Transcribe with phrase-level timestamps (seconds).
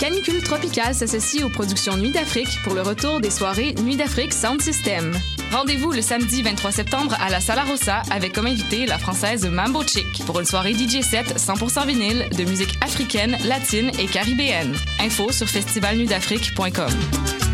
[0.00, 4.62] Canicule Tropicale s'associe aux productions Nuit d'Afrique pour le retour des soirées Nuit d'Afrique Sound
[4.62, 5.12] System.
[5.52, 9.82] Rendez-vous le samedi 23 septembre à la Sala Rossa avec comme invité la française Mambo
[9.82, 14.74] Chick pour une soirée DJ set 100% vinyle de musique africaine, latine et caribéenne.
[15.00, 17.49] Info sur festivalnuitdafrique.com.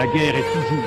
[0.00, 0.84] la guerre est toujours.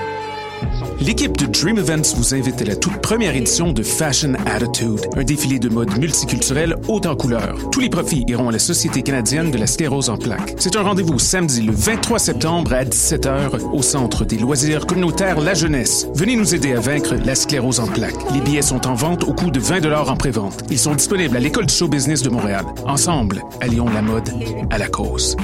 [0.99, 5.23] L'équipe de Dream Events vous invite à la toute première édition de Fashion Attitude, un
[5.23, 7.55] défilé de mode multiculturel haut en couleurs.
[7.71, 10.55] Tous les profits iront à la Société canadienne de la sclérose en plaques.
[10.57, 15.53] C'est un rendez-vous samedi le 23 septembre à 17h au Centre des loisirs communautaires La
[15.53, 16.07] Jeunesse.
[16.15, 18.31] Venez nous aider à vaincre la sclérose en plaques.
[18.33, 20.63] Les billets sont en vente au coût de 20 en pré-vente.
[20.71, 22.65] Ils sont disponibles à l'École du show business de Montréal.
[22.87, 24.29] Ensemble, allions la mode
[24.71, 25.37] à la cause.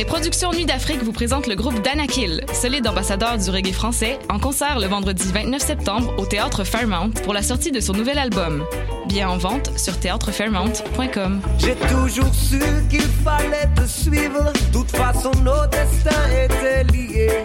[0.00, 4.38] Les productions Nuit d'Afrique vous présentent le groupe Danakil, solide ambassadeur du reggae français, en
[4.38, 8.64] concert le vendredi 29 septembre au Théâtre Fairmount pour la sortie de son nouvel album.
[9.08, 11.42] Bien en vente sur théâtrefairmount.com.
[11.58, 17.44] J'ai toujours su qu'il fallait te suivre, toute façon nos destins étaient liés.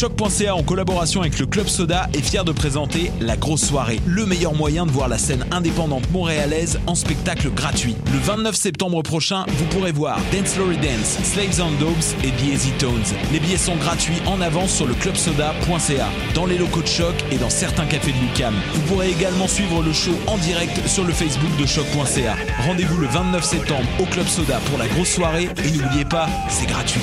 [0.00, 4.24] Choc.ca en collaboration avec le Club Soda est fier de présenter La Grosse Soirée, le
[4.24, 7.94] meilleur moyen de voir la scène indépendante montréalaise en spectacle gratuit.
[8.10, 12.54] Le 29 septembre prochain, vous pourrez voir Dance Lory Dance, Slaves and Dogs et The
[12.54, 13.14] Easy Tones.
[13.30, 17.36] Les billets sont gratuits en avance sur le clubsoda.ca, dans les locaux de Choc et
[17.36, 18.54] dans certains cafés de Lucam.
[18.72, 22.36] Vous pourrez également suivre le show en direct sur le Facebook de Choc.ca.
[22.66, 26.66] Rendez-vous le 29 septembre au Club Soda pour la grosse soirée et n'oubliez pas, c'est
[26.66, 27.02] gratuit.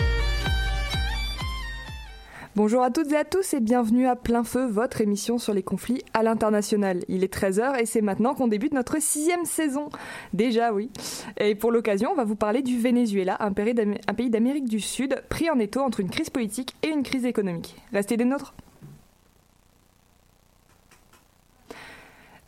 [2.63, 5.63] Bonjour à toutes et à tous et bienvenue à Plein Feu, votre émission sur les
[5.63, 6.99] conflits à l'international.
[7.07, 9.89] Il est 13h et c'est maintenant qu'on débute notre sixième saison.
[10.33, 10.91] Déjà, oui.
[11.39, 15.49] Et pour l'occasion, on va vous parler du Venezuela, un pays d'Amérique du Sud pris
[15.49, 17.77] en étau entre une crise politique et une crise économique.
[17.93, 18.53] Restez des nôtres.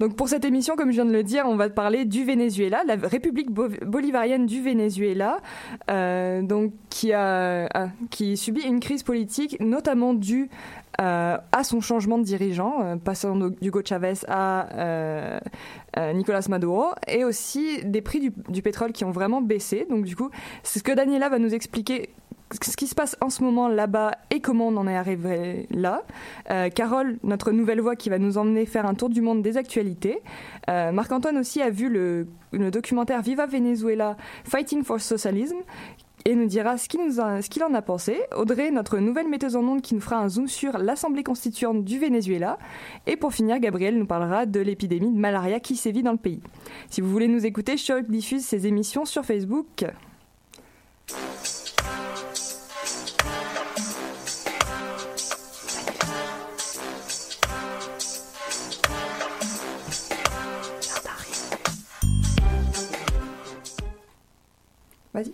[0.03, 2.83] Donc pour cette émission, comme je viens de le dire, on va parler du Venezuela,
[2.85, 5.37] la République bolivarienne du Venezuela,
[5.89, 6.73] euh, donc
[7.13, 10.49] ah, qui subit une crise politique, notamment due
[10.99, 15.39] euh, à son changement de dirigeant, euh, passant d'Hugo Chavez à
[16.13, 19.87] Nicolas Maduro, et aussi des prix du, du, pétrole qui ont vraiment baissé.
[19.89, 20.31] Donc du coup,
[20.63, 22.09] c'est ce que Daniela va nous expliquer
[22.61, 26.03] ce qui se passe en ce moment là-bas et comment on en est arrivé là.
[26.51, 29.57] Euh, Carole, notre nouvelle voix qui va nous emmener faire un tour du monde des
[29.57, 30.19] actualités.
[30.69, 32.27] Euh, Marc-Antoine aussi a vu le,
[32.71, 35.57] documentaire Viva Venezuela, Fighting for Socialism,
[36.25, 38.21] et nous dira ce qu'il qu en a pensé.
[38.35, 41.99] Audrey, notre nouvelle metteuse en ondes, qui nous fera un zoom sur l'Assemblée constituante du
[41.99, 42.57] Venezuela.
[43.07, 46.41] Et pour finir, Gabriel nous parlera de l'épidémie de malaria qui sévit dans le pays.
[46.89, 49.85] Si vous voulez nous écouter, Choc diffuse ses émissions sur Facebook.
[65.13, 65.31] Vas-y.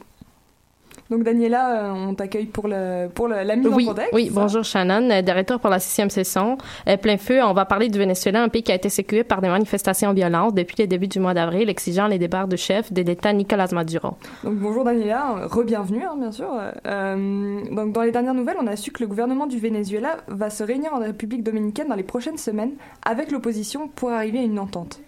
[1.09, 4.13] Donc Daniela, euh, on t'accueille pour, le, pour le, la mise oui, en contexte.
[4.13, 6.57] Oui, bonjour Shannon, euh, directeur pour la sixième session.
[6.87, 9.41] Euh, plein feu, on va parler du Venezuela, un pays qui a été sécurisé par
[9.41, 13.01] des manifestations violentes depuis le début du mois d'avril, exigeant les départs de chef de
[13.01, 14.17] l'État Nicolas Maduro.
[14.43, 16.51] Donc bonjour Daniela, re-bienvenue hein, bien sûr.
[16.85, 20.51] Euh, donc dans les dernières nouvelles, on a su que le gouvernement du Venezuela va
[20.51, 22.73] se réunir en République dominicaine dans les prochaines semaines
[23.03, 24.99] avec l'opposition pour arriver à une entente.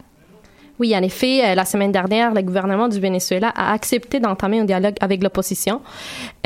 [0.81, 4.63] Oui, en effet, euh, la semaine dernière, le gouvernement du Venezuela a accepté d'entamer un
[4.63, 5.79] dialogue avec l'opposition.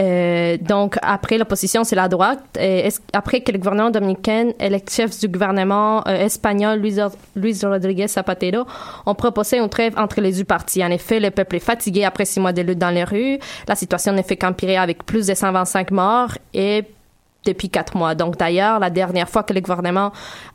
[0.01, 2.43] Euh, donc, après l'opposition, c'est la droite.
[2.59, 6.97] Et après que le gouvernement dominicain et le chef du gouvernement euh, espagnol, Luis,
[7.37, 8.65] Luis Rodriguez Zapatero,
[9.05, 10.83] ont proposé une trêve entre les deux parties.
[10.83, 13.39] En effet, le peuple est fatigué après six mois de lutte dans les rues.
[13.69, 16.83] La situation ne fait qu'empirer avec plus de 125 morts et
[17.45, 18.15] depuis quatre mois.
[18.15, 20.11] Donc d'ailleurs, la dernière fois que le gouvernement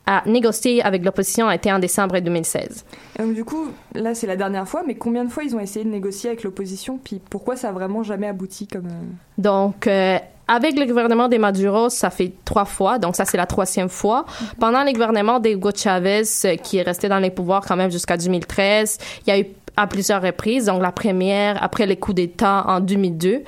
[0.07, 2.85] a négocié avec l'opposition a été en décembre 2016.
[3.19, 5.85] donc du coup, là c'est la dernière fois, mais combien de fois ils ont essayé
[5.85, 6.99] de négocier avec l'opposition?
[7.03, 8.87] Puis pourquoi ça a vraiment jamais abouti comme...
[8.87, 9.05] Euh?
[9.39, 9.87] Donc...
[9.87, 10.19] Euh,
[10.53, 14.27] avec le gouvernement des Maduro, ça fait trois fois, donc ça c'est la troisième fois.
[14.59, 18.17] Pendant le gouvernement d'Hugo Chavez, euh, qui est resté dans les pouvoirs quand même jusqu'à
[18.17, 19.47] 2013, il y a eu
[19.77, 20.67] à plusieurs reprises.
[20.67, 23.45] Donc la première après les coups d'État en 2002.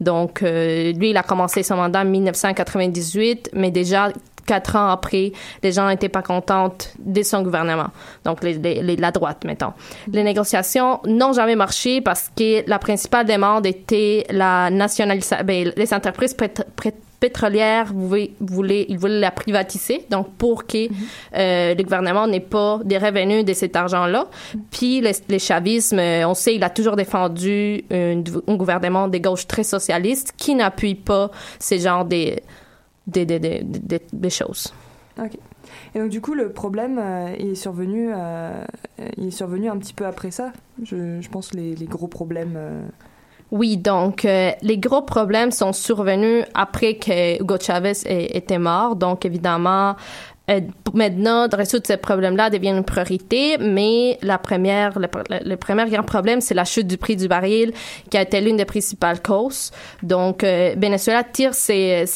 [0.00, 4.10] Donc, euh, lui, il a commencé son mandat en 1998, mais déjà
[4.46, 5.32] quatre ans après,
[5.62, 7.88] les gens n'étaient pas contents de son gouvernement.
[8.24, 9.72] Donc, la droite, mettons.
[10.12, 15.44] Les négociations n'ont jamais marché parce que la principale demande était la nationalisation.
[15.44, 16.34] Ben, les entreprises
[17.24, 18.06] pétrolière, vous
[18.40, 20.96] voulez, ils voulaient la privatiser, donc pour que mhm.
[21.36, 24.26] euh, le gouvernement n'ait pas des revenus de cet argent-là.
[24.70, 28.22] Puis les, chavismes, euh, on sait, il a toujours défendu un,
[28.56, 32.36] gouvernement de gauche très socialiste qui n'appuie pas ces genres de,
[33.06, 34.74] de, choses.
[35.18, 35.38] OK.
[35.94, 38.10] Et donc du coup, le problème euh, est survenu,
[39.16, 40.52] il est survenu un petit peu après ça.
[40.82, 42.58] Je, je pense les, les gros problèmes.
[43.54, 48.96] Oui, donc euh, les gros problèmes sont survenus après que Hugo Chavez était mort.
[48.96, 49.94] Donc évidemment,
[50.50, 50.60] euh,
[50.92, 56.40] maintenant, de résoudre ces problèmes-là devient une priorité, mais la première, le, premier grand problème,
[56.40, 57.72] c'est la chute du prix du baril,
[58.10, 59.70] qui a été l'une des principales causes.
[60.02, 62.06] Donc, euh, Venezuela tire ses,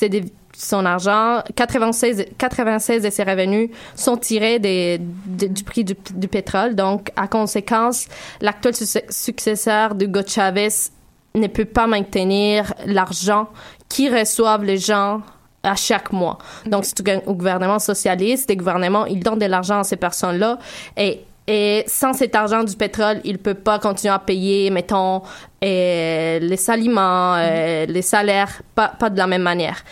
[0.56, 5.94] son argent, 96, 96 de ses revenus sont tirés du prix du,
[6.28, 6.74] pétrole.
[6.74, 8.08] Donc, à conséquence,
[8.40, 8.74] l'actuel
[9.08, 10.90] successeur de Hugo Chavez
[11.34, 13.48] ne peut pas maintenir l'argent
[13.88, 15.22] qui reçoivent les gens
[15.62, 16.38] à chaque mois.
[16.66, 18.48] Donc, c'est un gouvernement socialiste.
[18.48, 20.58] Les gouvernements, ils donnent de l'argent à ces personnes-là
[20.96, 25.22] et et sans cet argent du pétrole, il peut pas continuer à payer, mettons,
[25.62, 29.82] les aliments, les salaires, pas, pas de la même manière.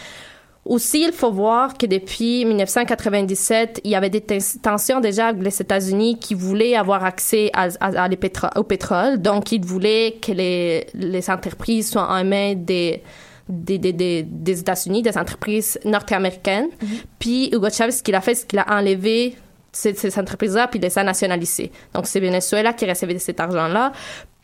[0.67, 5.63] Aussi, il faut voir que depuis 1997, il y avait des tensions déjà avec les
[5.63, 7.69] États-Unis qui voulaient avoir accès à,
[8.57, 9.23] au pétrole.
[9.23, 13.03] Donc, ils voulaient que les, les entreprises soient en main des,
[13.49, 16.69] des, des, des, États-Unis, des entreprises nord-américaines.
[16.83, 17.05] Mm-hmm.
[17.21, 19.37] Puis, Hugo Chavez, ce qu'il a fait, c'est qu'il a enlevé
[19.71, 21.71] ces, ces entreprises-là, puis les a nationalisées.
[21.95, 23.93] Donc, c'est Venezuela qui recevait cet argent-là.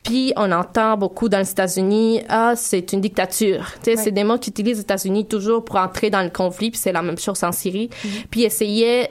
[0.02, 3.66] Puis on entend beaucoup dans les États-Unis, ah, c'est une dictature.
[3.82, 7.02] C'est des mots qu'utilisent les États-Unis toujours pour entrer dans le conflit, puis c'est la
[7.02, 8.10] même chose en Syrie, mhm.
[8.30, 9.08] puis essayer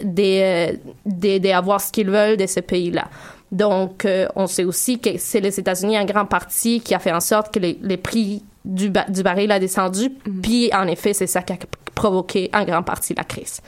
[1.06, 3.08] d'avoir ce qu'ils veulent de ce pays-là.
[3.52, 7.12] Donc, euh, on sait aussi que c'est les États-Unis en grande partie qui a fait
[7.12, 10.42] en sorte que les, les prix du, du baril a descendu, mhm.
[10.42, 11.58] puis en effet, c'est ça qui a
[11.96, 13.62] provoqué en grande partie la crise.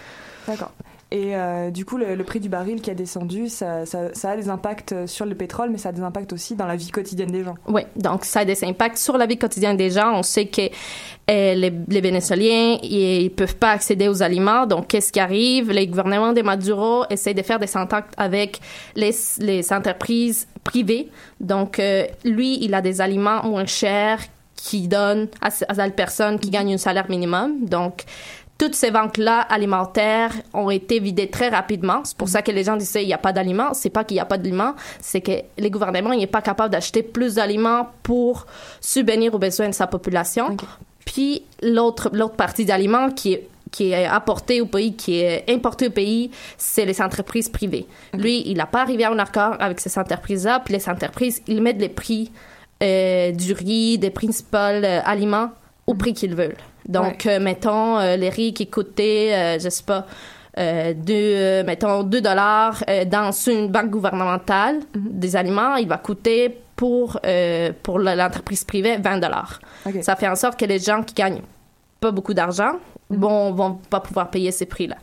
[0.47, 0.71] D'accord.
[1.13, 4.49] Et euh, du coup, le, prix du baril qui a descendu, ça, ça, a des
[4.49, 7.43] impacts sur le pétrole, mais ça a des impacts aussi dans la vie quotidienne des
[7.43, 7.53] gens.
[7.67, 10.11] Oui, donc ça a des impacts sur la vie quotidienne des gens.
[10.15, 14.65] On sait que euh, les, les, Vénézuéliens, ils peuvent pas accéder aux aliments.
[14.65, 15.69] Donc, qu'est-ce qui arrive?
[15.69, 18.59] Les gouvernements de Maduro essaient de faire des contacts avec
[18.95, 21.09] les, les entreprises privées.
[21.39, 24.17] Donc, euh, lui, il a des aliments moins chers
[24.55, 27.65] qui donnent à, à la personne qui gagne un salaire minimum.
[27.65, 28.03] Donc,
[28.57, 32.01] toutes ces ventes-là alimentaires ont été vidées très rapidement.
[32.03, 33.73] C'est pour ça que les gens disaient il n'y a pas d'aliments.
[33.73, 37.03] C'est pas qu'il n'y a pas d'aliments, c'est que les gouvernements n'est pas capable d'acheter
[37.03, 38.45] plus d'aliments pour
[38.79, 40.55] subvenir aux besoins de sa population.
[41.05, 45.87] Puis l'autre l'autre partie d'aliments qui est qui est apporté au pays, qui est importé
[45.87, 46.29] au pays,
[46.59, 47.87] c'est les entreprises privées.
[48.13, 51.59] Lui, il n'a pas arrivé à un accord avec ces entreprises-là, puis les entreprises, ils
[51.59, 52.31] mettent les prix
[52.83, 55.49] euh, du riz, des principaux euh, aliments
[55.87, 56.57] au prix qu'ils veulent.
[56.87, 60.05] Donc, euh, mettons, euh, les riz qui coûtaient, euh, je sais pas,
[60.55, 65.09] deux, mettons, 2 dollars dans une banque gouvernementale mhm.
[65.09, 67.19] des aliments, il va coûter pour,
[67.81, 69.59] pour l'entreprise privée 20 dollars.
[70.01, 71.41] Ça fait en sorte que les gens qui gagnent
[71.99, 72.73] pas beaucoup d'argent
[73.09, 73.17] mhm.
[73.17, 74.97] bon, vont pas pouvoir payer ces prix-là.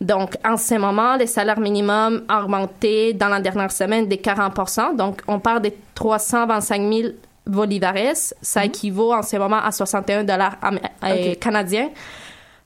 [0.00, 4.96] Donc, en ce moment, les salaires minimums ont augmenté dans la dernière semaine de 40
[4.96, 7.08] Donc, on parle de 325 000
[7.46, 8.16] bolivares.
[8.42, 8.66] Ça mhm.
[8.66, 10.56] équivaut en ce moment à 61 dollars
[11.04, 11.90] euh, canadiens.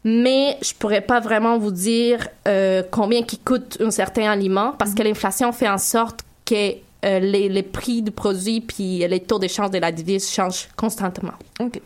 [0.04, 4.94] Mais je pourrais pas vraiment vous dire euh, combien qui coûte un certain aliment parce
[4.94, 5.08] que mhm.
[5.08, 9.70] l'inflation fait en sorte que euh, les, les, prix du produit puis les taux d'échange
[9.70, 11.32] de la devise changent constamment.
[11.60, 11.80] OK.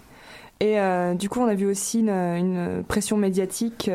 [0.63, 0.77] Et
[1.15, 3.91] du coup, on a vu aussi une, une pression médiatique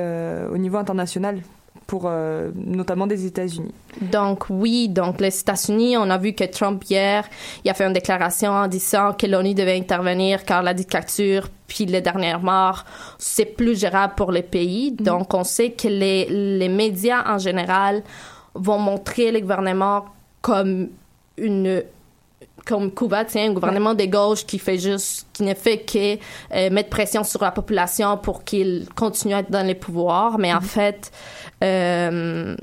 [0.51, 1.39] au niveau international
[1.87, 3.73] pour euh, notamment des États-Unis.
[4.01, 7.25] Donc oui, donc les États-Unis, on a vu que Trump hier,
[7.63, 11.85] il a fait une déclaration en disant que l'ONU devait intervenir car la dictature puis
[11.85, 12.85] les dernières morts,
[13.17, 14.91] c'est plus gérable pour les pays.
[14.91, 15.03] Mm-hmm.
[15.03, 18.03] Donc on sait que les, les médias en général
[18.55, 20.05] vont montrer le gouvernement
[20.41, 20.89] comme
[21.37, 21.83] une
[22.65, 26.15] comme Cuba, tiens, un gouvernement de gauche qui fait juste, qui ne fait que
[26.53, 30.39] euh, mettre pression sur la population pour qu'il continue à être dans les pouvoirs.
[30.39, 30.63] Mais en mm-hmm.
[30.63, 31.11] fait,
[31.63, 32.55] euh,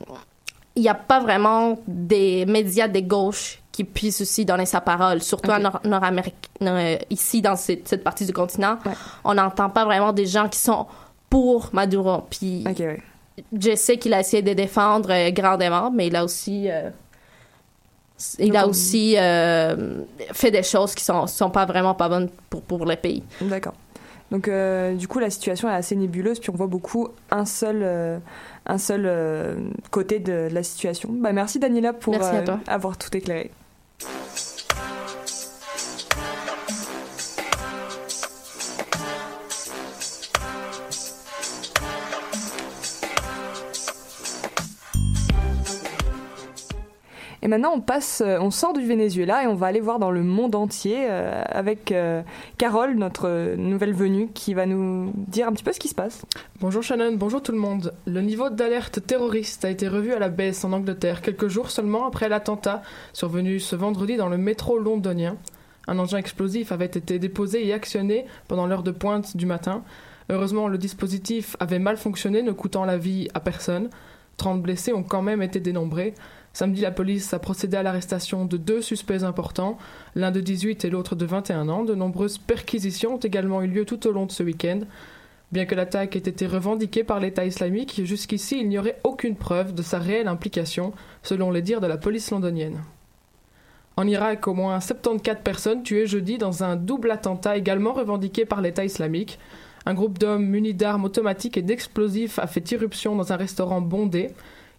[0.74, 5.22] il n'y a pas vraiment des médias de gauche qui puissent aussi donner sa parole,
[5.22, 8.78] surtout en Nord-Amérique, euh, ici dans cette, partie du continent.
[9.24, 10.86] On n'entend pas vraiment des gens qui sont
[11.30, 12.24] pour Maduro.
[12.28, 12.64] Puis
[13.58, 16.68] je sais qu'il a essayé de défendre grandement, mais il a aussi
[18.38, 20.02] il a aussi euh,
[20.32, 23.22] fait des choses qui sont sont pas vraiment pas bonnes pour pour le pays.
[23.40, 23.74] D'accord.
[24.30, 27.80] Donc euh, du coup la situation est assez nébuleuse puis on voit beaucoup un seul
[27.82, 28.18] euh,
[28.66, 29.10] un seul
[29.90, 31.10] côté de, la situation.
[31.12, 32.16] Bah merci Daniela pour
[32.66, 33.50] avoir tout éclairé.
[47.52, 47.84] Maintenant,
[48.22, 51.42] euh, on sort du Venezuela et on va aller voir dans le monde entier euh,
[51.48, 52.22] avec euh,
[52.56, 56.24] Carole, notre nouvelle venue, qui va nous dire un petit peu ce qui se passe.
[56.60, 57.92] Bonjour Shannon, bonjour tout le monde.
[58.06, 62.06] Le niveau d'alerte terroriste a été revu à la baisse en Angleterre quelques jours seulement
[62.06, 62.80] après l'attentat
[63.12, 65.36] survenu ce vendredi dans le métro londonien.
[65.88, 69.82] Un engin explosif avait été déposé et actionné pendant l'heure de pointe du matin.
[70.30, 73.90] Heureusement, le dispositif avait mal fonctionné, ne coûtant la vie à personne.
[74.38, 76.14] 30 blessés ont quand même été dénombrés.
[76.52, 79.78] Samedi, la police a procédé à l'arrestation de deux suspects importants,
[80.14, 81.84] l'un de 18 et l'autre de 21 ans.
[81.84, 84.80] De nombreuses perquisitions ont également eu lieu tout au long de ce week-end.
[85.50, 89.74] Bien que l'attaque ait été revendiquée par l'État islamique, jusqu'ici il n'y aurait aucune preuve
[89.74, 90.92] de sa réelle implication,
[91.22, 92.80] selon les dires de la police londonienne.
[93.96, 98.62] En Irak, au moins 74 personnes tuées jeudi dans un double attentat également revendiqué par
[98.62, 99.38] l'État islamique.
[99.84, 104.30] Un groupe d'hommes munis d'armes automatiques et d'explosifs a fait irruption dans un restaurant bondé.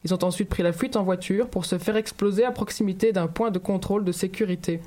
[0.04, 3.28] Ils ont ensuite pris la fuite en voiture pour se faire exploser à proximité d'un
[3.28, 4.82] point de contrôle de sécurité.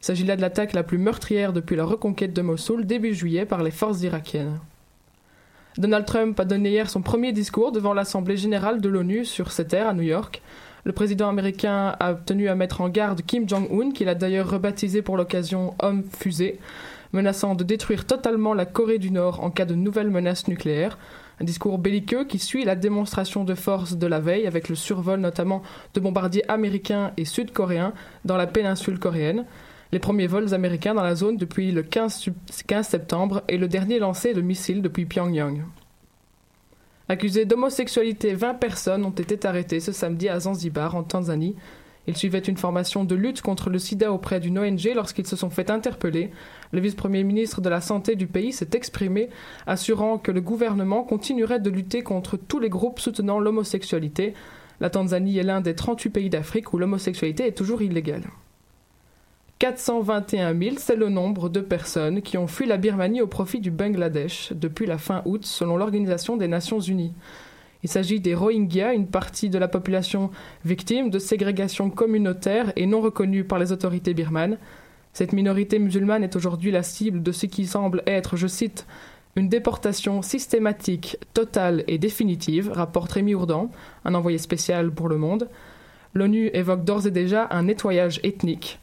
[0.00, 3.44] Il s'agit là de l'attaque la plus meurtrière depuis la reconquête de Mossoul début juillet
[3.44, 4.58] par les forces irakiennes.
[5.76, 9.68] Donald Trump a donné hier son premier discours devant l'Assemblée générale de l'ONU sur cette
[9.68, 10.42] terre à New York.
[10.84, 15.02] Le président américain a tenu à mettre en garde Kim Jong-un, qu'il a d'ailleurs rebaptisé
[15.02, 16.58] pour l'occasion homme fusée,
[17.12, 20.98] menaçant de détruire totalement la Corée du Nord en cas de nouvelles menaces nucléaires.
[21.40, 25.20] Un discours belliqueux qui suit la démonstration de force de la veille avec le survol
[25.20, 25.62] notamment
[25.94, 27.92] de bombardiers américains et sud-coréens
[28.24, 29.44] dans la péninsule coréenne.
[29.92, 32.30] Les premiers vols américains dans la zone depuis le 15,
[32.66, 35.64] 15 septembre et le dernier lancé de missiles depuis Pyongyang.
[37.08, 41.56] Accusés d'homosexualité, 20 personnes ont été arrêtées ce samedi à Zanzibar, en Tanzanie,
[42.08, 45.50] ils suivaient une formation de lutte contre le sida auprès d'une ONG lorsqu'ils se sont
[45.50, 46.30] fait interpeller.
[46.72, 49.30] Le vice-premier ministre de la Santé du pays s'est exprimé,
[49.66, 54.34] assurant que le gouvernement continuerait de lutter contre tous les groupes soutenant l'homosexualité.
[54.80, 58.24] La Tanzanie est l'un des 38 pays d'Afrique où l'homosexualité est toujours illégale.
[59.58, 63.72] 421 000, c'est le nombre de personnes qui ont fui la Birmanie au profit du
[63.72, 67.12] Bangladesh depuis la fin août, selon l'Organisation des Nations Unies.
[67.82, 70.30] Il s'agit des Rohingyas, une partie de la population
[70.64, 74.58] victime de ségrégation communautaire et non reconnue par les autorités birmanes.
[75.12, 78.86] Cette minorité musulmane est aujourd'hui la cible de ce qui semble être, je cite,
[79.36, 83.70] une déportation systématique, totale et définitive, rapporte Rémi Ourdan,
[84.04, 85.48] un envoyé spécial pour le monde.
[86.14, 88.80] L'ONU évoque d'ores et déjà un nettoyage ethnique.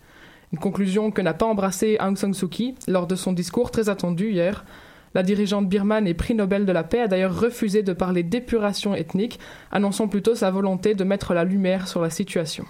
[0.54, 3.90] Une conclusion que n'a pas embrassée Aung San Suu Kyi lors de son discours très
[3.90, 4.64] attendu hier,
[5.14, 8.96] la dirigeante birmane et prix Nobel de la paix a d'ailleurs refusé de parler d'épuration
[8.96, 9.40] ethnique,
[9.72, 12.66] annonçant plutôt sa volonté de mettre la lumière sur la situation.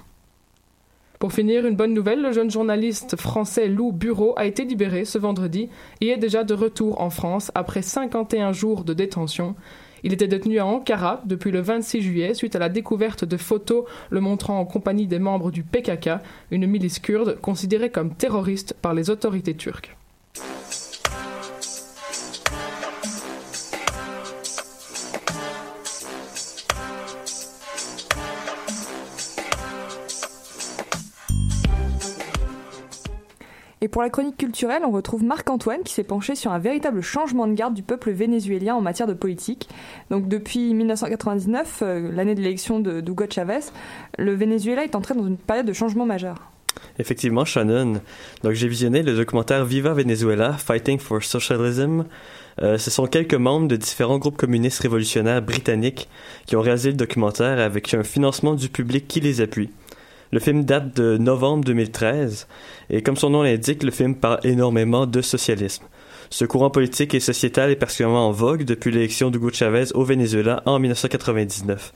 [1.19, 5.17] Pour finir, une bonne nouvelle, le jeune journaliste français Lou Bureau a été libéré ce
[5.17, 5.69] vendredi
[6.01, 9.55] et est déjà de retour en France après 51 jours de détention.
[10.03, 13.85] Il était détenu à Ankara depuis le 26 juillet suite à la découverte de photos
[14.09, 16.09] le montrant en compagnie des membres du PKK,
[16.51, 19.95] une milice kurde considérée comme terroriste par les autorités turques.
[33.85, 37.45] Et pour la chronique culturelle, on retrouve Marc-Antoine qui s'est penché sur un véritable changement
[37.45, 39.69] de garde du peuple vénézuélien en matière de politique.
[40.09, 43.59] Donc depuis 1999, euh, l'année de l'élection de Hugo Chavez,
[44.17, 46.49] le Venezuela est entré dans une période de changement majeur.
[46.97, 48.01] Effectivement, Shannon.
[48.41, 52.05] Donc, j'ai visionné le documentaire Viva Venezuela, Fighting for Socialism.
[52.63, 56.09] Euh, ce sont quelques membres de différents groupes communistes révolutionnaires britanniques
[56.47, 59.69] qui ont réalisé le documentaire avec un financement du public qui les appuie.
[60.31, 62.47] Le film date de novembre 2013
[62.89, 65.85] et comme son nom l'indique, le film parle énormément de socialisme.
[66.29, 70.63] Ce courant politique et sociétal est particulièrement en vogue depuis l'élection d'Hugo Chavez au Venezuela
[70.65, 71.93] en 1999.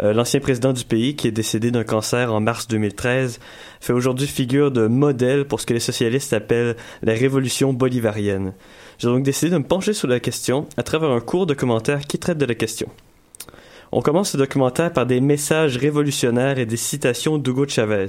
[0.00, 3.40] Euh, L'ancien président du pays, qui est décédé d'un cancer en mars 2013,
[3.80, 8.52] fait aujourd'hui figure de modèle pour ce que les socialistes appellent la révolution bolivarienne.
[8.98, 12.18] J'ai donc décidé de me pencher sur la question à travers un court documentaire qui
[12.18, 12.88] traite de la question.
[13.92, 18.08] On commence ce documentaire par des messages révolutionnaires et des citations d'Hugo Chavez.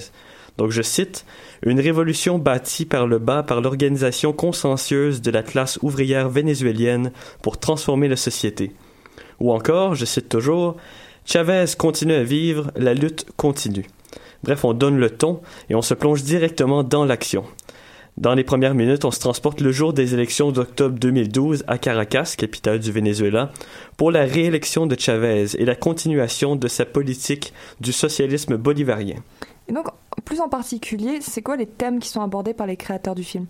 [0.58, 1.26] Donc je cite
[1.64, 7.60] Une révolution bâtie par le bas par l'organisation consciencieuse de la classe ouvrière vénézuélienne pour
[7.60, 8.72] transformer la société.
[9.40, 10.78] Ou encore, je cite toujours
[11.26, 13.86] Chavez continue à vivre, la lutte continue.
[14.44, 17.44] Bref, on donne le ton et on se plonge directement dans l'action.
[18.18, 22.34] Dans les premières minutes, on se transporte le jour des élections d'octobre 2012 à Caracas,
[22.36, 23.52] capitale du Venezuela,
[23.96, 29.18] pour la réélection de Chavez et la continuation de sa politique du socialisme bolivarien.
[29.70, 29.86] Et donc,
[30.26, 33.46] plus en particulier, c'est quoi les thèmes qui sont abordés par les créateurs du film?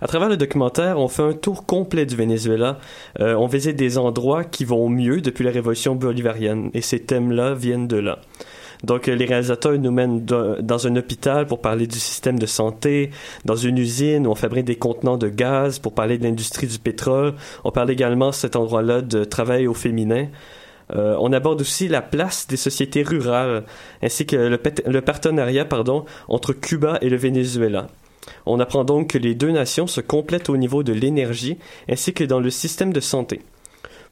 [0.00, 2.78] À travers le documentaire, on fait un tour complet du Venezuela.
[3.20, 7.52] Euh, on visite des endroits qui vont mieux depuis la révolution bolivarienne, et ces thèmes-là
[7.52, 8.20] viennent de là.
[8.86, 13.10] Donc, les réalisateurs nous mènent dans un hôpital pour parler du système de santé,
[13.44, 16.78] dans une usine où on fabrique des contenants de gaz pour parler de l'industrie du
[16.78, 17.34] pétrole.
[17.64, 20.28] On parle également, cet endroit-là, de travail au féminin.
[20.94, 23.64] Euh, on aborde aussi la place des sociétés rurales,
[24.04, 27.88] ainsi que le, le partenariat pardon, entre Cuba et le Venezuela.
[28.44, 32.22] On apprend donc que les deux nations se complètent au niveau de l'énergie ainsi que
[32.22, 33.40] dans le système de santé.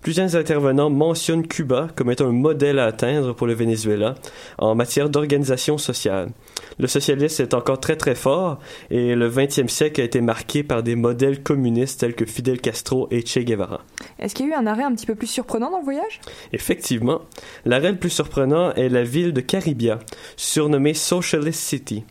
[0.04, 4.16] Plusieurs intervenants mentionnent Cuba comme étant un modèle à atteindre pour le Venezuela
[4.58, 6.28] en matière d'organisation sociale.
[6.78, 8.58] Le socialisme est encore très très fort
[8.90, 13.08] et le 20e siècle a été marqué par des modèles communistes tels que Fidel Castro
[13.11, 13.80] et Che Guevara.
[14.19, 16.21] Est-ce qu'il y a eu un arrêt un petit peu plus surprenant dans le voyage?
[16.52, 17.23] Effectivement.
[17.64, 20.00] L'arrêt le plus surprenant est la ville de Caribia,
[20.36, 22.04] surnommée Socialist City.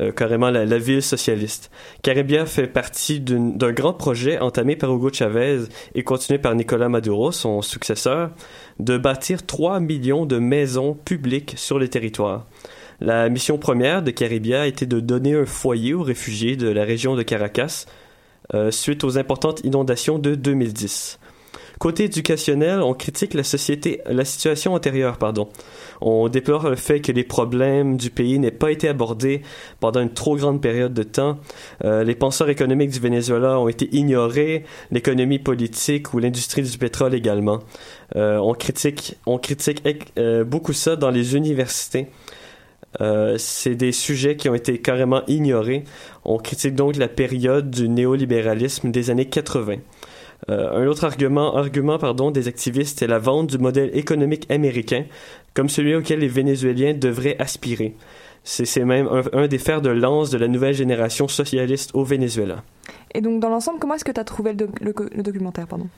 [0.00, 1.70] Euh, carrément la, ville socialiste.
[2.02, 7.30] Caribia fait partie d'un grand projet entamé par Hugo Chavez et continué par Nicolas Maduro,
[7.30, 8.32] son successeur,
[8.80, 12.46] de bâtir 3 millions de maisons publiques sur le territoire.
[13.00, 17.14] La mission première de Caribia était de donner un foyer aux réfugiés de la région
[17.14, 17.86] de Caracas
[18.52, 21.20] euh, suite aux importantes inondations de 2010.
[21.78, 25.48] Côté éducationnel, on critique la société, la situation antérieure, pardon.
[26.00, 29.42] On déplore le fait que les problèmes du pays n'aient pas été abordés
[29.80, 31.38] pendant une trop grande période de temps.
[31.84, 37.14] Euh, les penseurs économiques du Venezuela ont été ignorés, l'économie politique ou l'industrie du pétrole
[37.14, 37.60] également.
[38.16, 39.82] Euh, on critique, on critique
[40.18, 42.06] euh, beaucoup ça dans les universités.
[43.38, 45.82] C'est des sujets qui ont été carrément ignorés.
[46.24, 49.78] On critique donc la période du néolibéralisme des années 80.
[50.50, 55.04] Euh, un autre argument, argument pardon, des activistes est la vente du modèle économique américain
[55.54, 57.94] comme celui auquel les Vénézuéliens devraient aspirer.
[58.42, 62.62] C'est même un, des fers de lance de la nouvelle génération socialiste au Venezuela.
[63.14, 65.88] Et donc, dans l'ensemble, comment est-ce que tu as trouvé le, documentaire pardon?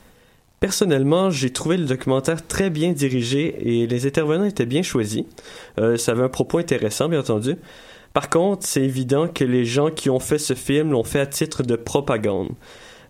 [0.61, 5.25] Personnellement, j'ai trouvé le documentaire très bien dirigé et les intervenants étaient bien choisis.
[5.77, 7.57] Euh, ça avait un propos intéressant, bien entendu.
[8.13, 11.25] Par contre, c'est évident que les gens qui ont fait ce film l'ont fait à
[11.25, 12.49] titre de propagande.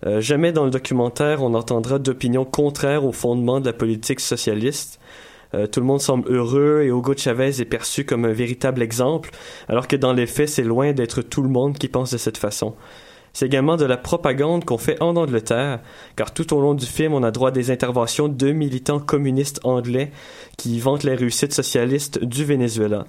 [0.05, 4.99] Euh, jamais dans le documentaire on entendra d'opinions contraires au fondement de la politique socialiste.
[5.53, 9.31] Euh, tout le monde semble heureux et Hugo Chavez est perçu comme un véritable exemple,
[9.69, 12.37] alors que dans les faits, c'est loin d'être tout le monde qui pense de cette
[12.37, 12.75] façon.
[13.33, 15.79] C'est également de la propagande qu'on fait en Angleterre,
[16.15, 19.59] car tout au long du film, on a droit à des interventions de militants communistes
[19.63, 20.11] anglais
[20.57, 23.05] qui vantent les réussites socialistes du Venezuela.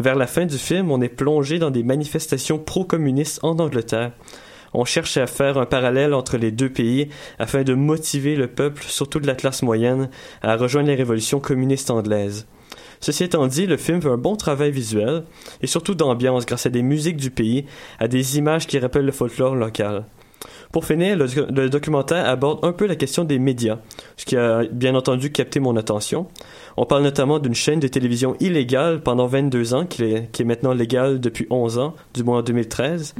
[0.00, 4.12] Vers la fin du film, on est plongé dans des manifestations pro-communistes en Angleterre
[4.74, 8.84] on cherche à faire un parallèle entre les deux pays afin de motiver le peuple,
[8.86, 10.10] surtout de la classe moyenne,
[10.42, 12.46] à rejoindre les révolutions communistes anglaises.
[13.00, 15.24] Ceci étant dit, le film fait un bon travail visuel
[15.62, 17.64] et surtout d'ambiance grâce à des musiques du pays,
[17.98, 20.04] à des images qui rappellent le folklore local.
[20.70, 23.78] Pour finir, le, documentaire aborde un peu la question des médias,
[24.16, 26.28] ce qui a bien entendu capté mon attention.
[26.76, 30.44] On parle notamment d'une chaîne de télévision illégale pendant 22 ans, qui est, qui est
[30.44, 33.14] maintenant légale depuis 11 ans, du moins en 2013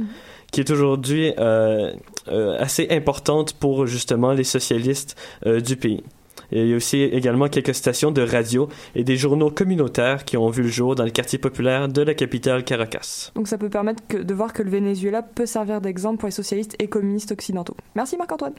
[0.51, 1.93] qui est aujourd'hui euh,
[2.27, 6.03] euh, assez importante pour justement les socialistes euh, du pays.
[6.51, 10.49] il y a aussi également quelques stations de radio et des journaux communautaires qui ont
[10.49, 13.31] vu le jour dans les quartiers populaires de la capitale Caracas.
[13.35, 16.75] Donc ça peut permettre de voir que le Venezuela peut servir d'exemple pour les socialistes
[16.79, 17.75] et communistes occidentaux.
[17.95, 18.53] Merci Marc-Antoine.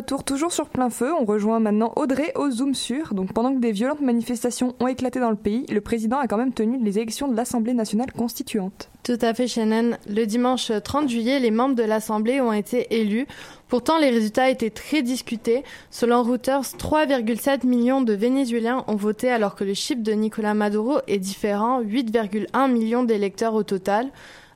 [0.00, 3.12] Retour toujours sur plein feu, on rejoint maintenant Audrey au Zoom sur.
[3.12, 6.38] Donc pendant que des violentes manifestations ont éclaté dans le pays, le président a quand
[6.38, 8.88] même tenu les élections de l'Assemblée nationale constituante.
[9.02, 9.98] Tout à fait Shannon.
[10.08, 13.26] Le dimanche 30 juillet, les membres de l'Assemblée ont été élus.
[13.68, 15.64] Pourtant, les résultats étaient très discutés.
[15.90, 20.98] Selon Reuters, 3,7 millions de Vénézuéliens ont voté alors que le chiffre de Nicolas Maduro
[21.08, 24.08] est différent, 8,1 millions d'électeurs au total.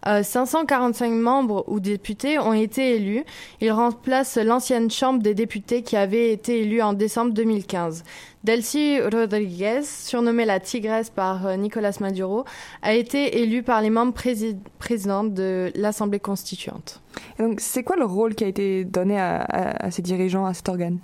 [0.05, 3.25] 545 euh, membres ou députés ont été élus.
[3.61, 8.05] Ils remplacent l'ancienne Chambre des députés qui avait été élue en décembre 2015.
[8.45, 12.45] Delcy Rodriguez, surnommée la Tigresse par euh, Nicolas Maduro,
[12.83, 14.15] a été élue par les membres
[14.79, 17.01] présidents de l'Assemblée constituante.
[17.39, 20.99] donc, c'est quoi le rôle qui a été donné à ces dirigeants, à cet organe?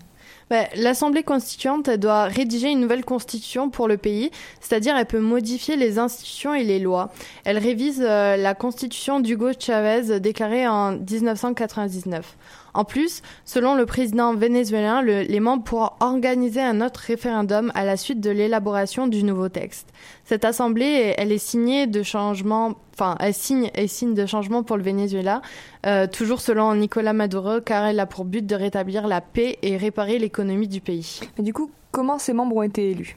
[0.74, 5.98] L'Assemblée constituante doit rédiger une nouvelle constitution pour le pays, c'est-à-dire elle peut modifier les
[5.98, 7.10] institutions et les lois.
[7.44, 12.36] Elle révise euh, la constitution d'Hugo Chavez déclarée en 1999.
[12.74, 17.96] En plus, selon le président vénézuélien, les membres pourront organiser un autre référendum à la
[17.96, 19.88] suite de l'élaboration du nouveau texte.
[20.24, 24.76] Cette assemblée, elle est signée de changements, enfin, elle signe, elle signe de changements pour
[24.76, 25.42] le Venezuela,
[25.86, 29.76] euh, toujours selon Nicolas Maduro, car elle a pour but de rétablir la paix et
[29.76, 31.20] réparer l'économie du pays.
[31.36, 33.16] Mais du coup, comment ces membres ont été élus?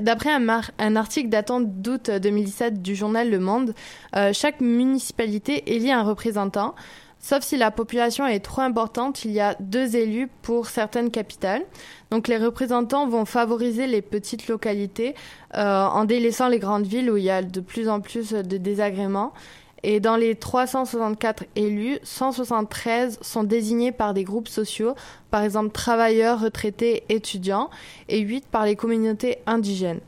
[0.00, 0.46] D'après un,
[0.78, 3.74] un, article datant d'août 2017 du journal Le Monde,
[4.16, 6.74] euh, chaque municipalité élit un représentant.
[7.22, 11.62] Sauf si la population est trop importante, il y a deux élus pour certaines capitales.
[12.10, 15.14] Donc les représentants vont favoriser les petites localités
[15.54, 18.56] euh, en délaissant les grandes villes où il y a de plus en plus de
[18.56, 19.34] désagréments.
[19.82, 24.94] Et dans les 364 élus, 173 sont désignés par des groupes sociaux,
[25.30, 27.70] par exemple travailleurs, retraités, étudiants,
[28.08, 30.00] et 8 par les communautés indigènes.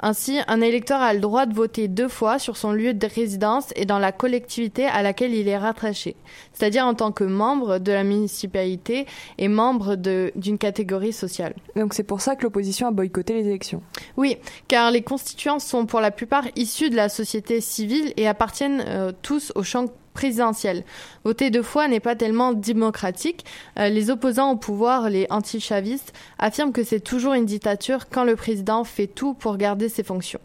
[0.00, 3.72] Ainsi, un électeur a le droit de voter deux fois sur son lieu de résidence
[3.74, 6.14] et dans la collectivité à laquelle il est rattaché,
[6.52, 9.06] c'est-à-dire en tant que membre de la municipalité
[9.38, 11.54] et membre d'une catégorie sociale.
[11.74, 13.82] Donc c'est pour ça que l'opposition a boycotté les élections.
[14.16, 14.36] Oui,
[14.68, 19.12] car les constituants sont pour la plupart issus de la société civile et appartiennent euh,
[19.22, 20.84] tous au champ présidentielle.
[21.24, 23.44] Voter deux fois n'est pas tellement démocratique.
[23.78, 28.36] Euh, les opposants au pouvoir, les anti-chavistes, affirment que c'est toujours une dictature quand le
[28.36, 30.40] président fait tout pour garder ses fonctions.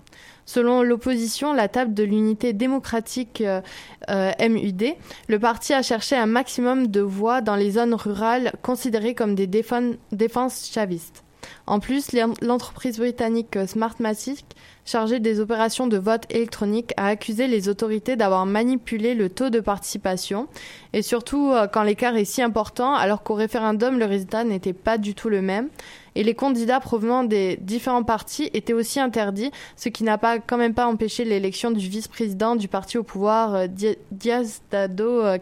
[0.46, 3.62] Selon l'opposition, la table de l'unité démocratique euh,
[4.10, 4.96] euh, MUD,
[5.30, 9.48] le parti a cherché un maximum de voix dans les zones rurales considérées comme des
[9.48, 11.24] défenses chavistes.
[11.66, 14.46] En plus, l'entreprise britannique Smartmatic,
[14.86, 19.60] chargée des opérations de vote électronique, a accusé les autorités d'avoir manipulé le taux de
[19.60, 20.48] participation,
[20.94, 24.98] et surtout euh, quand l'écart est si important, alors qu'au référendum, le résultat n'était pas
[24.98, 25.70] du tout le même.
[26.16, 30.58] Et les candidats provenant des différents partis étaient aussi interdits, ce qui n'a pas quand
[30.58, 33.68] même pas empêché l'élection du vice-président du parti au pouvoir, euh,
[34.12, 35.38] Diaz Dado euh.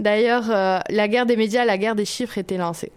[0.00, 2.90] D'ailleurs, la guerre des médias, la guerre des chiffres était lancée.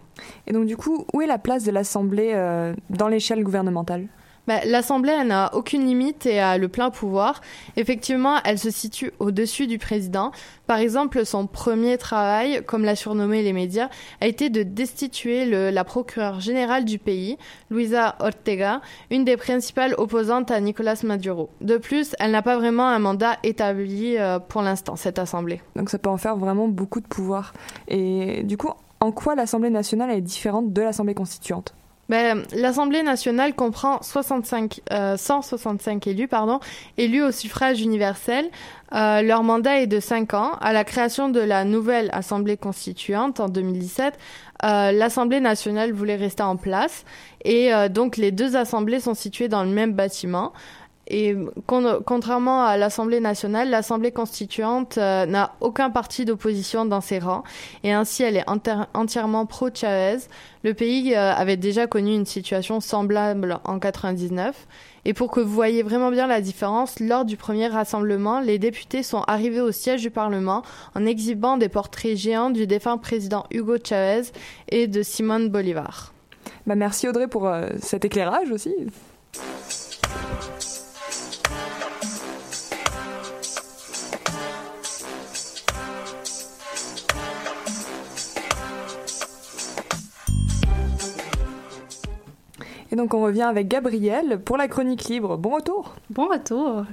[0.46, 4.06] Et donc du coup, où est la place de l'Assemblée euh, dans l'échelle gouvernementale?
[4.46, 7.40] Bah, L'Assemblée n'a aucune limite et a le plein pouvoir.
[7.76, 10.32] Effectivement, elle se situe au-dessus du président.
[10.66, 13.88] Par exemple, son premier travail, comme l'a surnommé les médias,
[14.20, 17.36] a été de destituer la procureure générale du pays,
[17.70, 18.80] Luisa Ortega,
[19.10, 21.50] une des principales opposantes à Nicolas Maduro.
[21.60, 25.60] De plus, elle n'a pas vraiment un mandat établi euh, pour l'instant, cette Assemblée.
[25.76, 27.52] Donc ça peut en faire vraiment beaucoup de pouvoir.
[27.88, 31.74] Et du coup, en quoi l'Assemblée nationale est différente de l'Assemblée constituante?
[32.08, 34.80] Ben, L'Assemblée nationale comprend 65,
[35.16, 36.60] 165 euh, élus, pardon,
[36.98, 38.50] élus au suffrage universel.
[38.94, 40.52] Euh, leur mandat est de 5 ans.
[40.60, 44.14] À la création de la nouvelle Assemblée constituante en 2017,
[44.64, 47.04] euh, l'Assemblée nationale voulait rester en place
[47.44, 50.54] et donc les deux assemblées sont situées dans le même bâtiment.
[51.06, 51.36] Et
[51.66, 57.44] contrairement à l'Assemblée nationale, l'Assemblée constituante euh, n'a aucun parti d'opposition dans ses rangs
[57.82, 58.44] et ainsi elle est
[58.94, 60.20] entièrement pro-Chavez.
[60.62, 64.66] Le pays euh, avait déjà connu une situation semblable en 99.
[65.04, 69.02] Et pour que vous voyez vraiment bien la différence, lors du premier rassemblement, les députés
[69.02, 70.62] sont arrivés au siège du Parlement
[70.94, 74.28] en exhibant des portraits géants du défunt président Hugo Chavez
[74.70, 76.14] et de Simone Bolivar.
[76.66, 78.74] Bah merci Audrey pour euh, cet éclairage aussi.
[92.94, 95.36] Et donc on revient avec Gabrielle pour la chronique libre.
[95.36, 95.96] Bon retour.
[96.10, 96.84] Bon retour.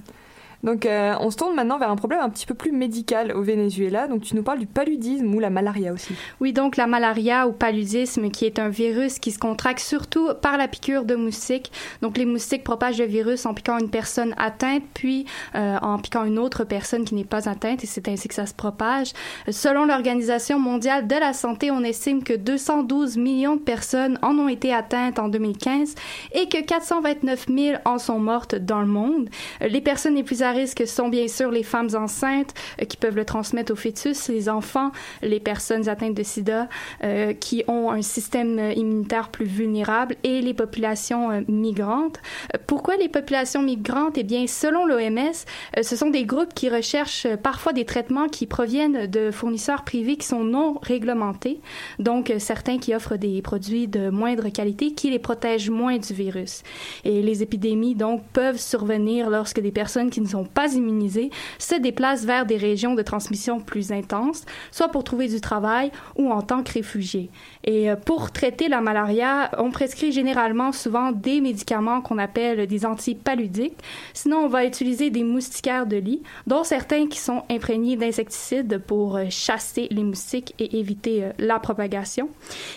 [0.64, 3.42] Donc, euh, on se tourne maintenant vers un problème un petit peu plus médical au
[3.42, 4.08] Venezuela.
[4.08, 6.14] Donc, tu nous parles du paludisme ou la malaria aussi.
[6.40, 10.58] Oui, donc la malaria ou paludisme, qui est un virus qui se contracte surtout par
[10.58, 11.72] la piqûre de moustiques.
[12.02, 16.26] Donc, les moustiques propagent le virus en piquant une personne atteinte, puis euh, en piquant
[16.26, 19.14] une autre personne qui n'est pas atteinte, et c'est ainsi que ça se propage.
[19.50, 24.48] Selon l'Organisation mondiale de la santé, on estime que 212 millions de personnes en ont
[24.48, 25.96] été atteintes en 2015
[26.34, 29.30] et que 429 000 en sont mortes dans le monde.
[29.62, 33.26] Les personnes les plus risque sont bien sûr les femmes enceintes euh, qui peuvent le
[33.26, 36.68] transmettre au fœtus, les enfants, les personnes atteintes de sida
[37.04, 42.20] euh, qui ont un système immunitaire plus vulnérable et les populations euh, migrantes.
[42.68, 44.18] Pourquoi les populations migrantes?
[44.18, 45.46] Eh bien, selon l'OMS,
[45.82, 50.28] ce sont des groupes qui recherchent parfois des traitements qui proviennent de fournisseurs privés qui
[50.28, 51.60] sont non réglementés,
[52.00, 56.64] donc certains qui offrent des produits de moindre qualité qui les protègent moins du virus.
[57.04, 61.76] Et les épidémies, donc, peuvent survenir lorsque des personnes qui ne sont pas immunisées se
[61.76, 66.42] déplacent vers des régions de transmission plus intenses, soit pour trouver du travail ou en
[66.42, 67.30] tant que réfugiés.
[67.64, 72.86] Et euh, pour traiter la malaria, on prescrit généralement souvent des médicaments qu'on appelle des
[72.86, 73.78] antipaludiques.
[74.14, 79.18] Sinon, on va utiliser des moustiquaires de lit, dont certains qui sont imprégnés d'insecticides pour
[79.18, 82.30] euh, chasser les moustiques et éviter euh, la propagation.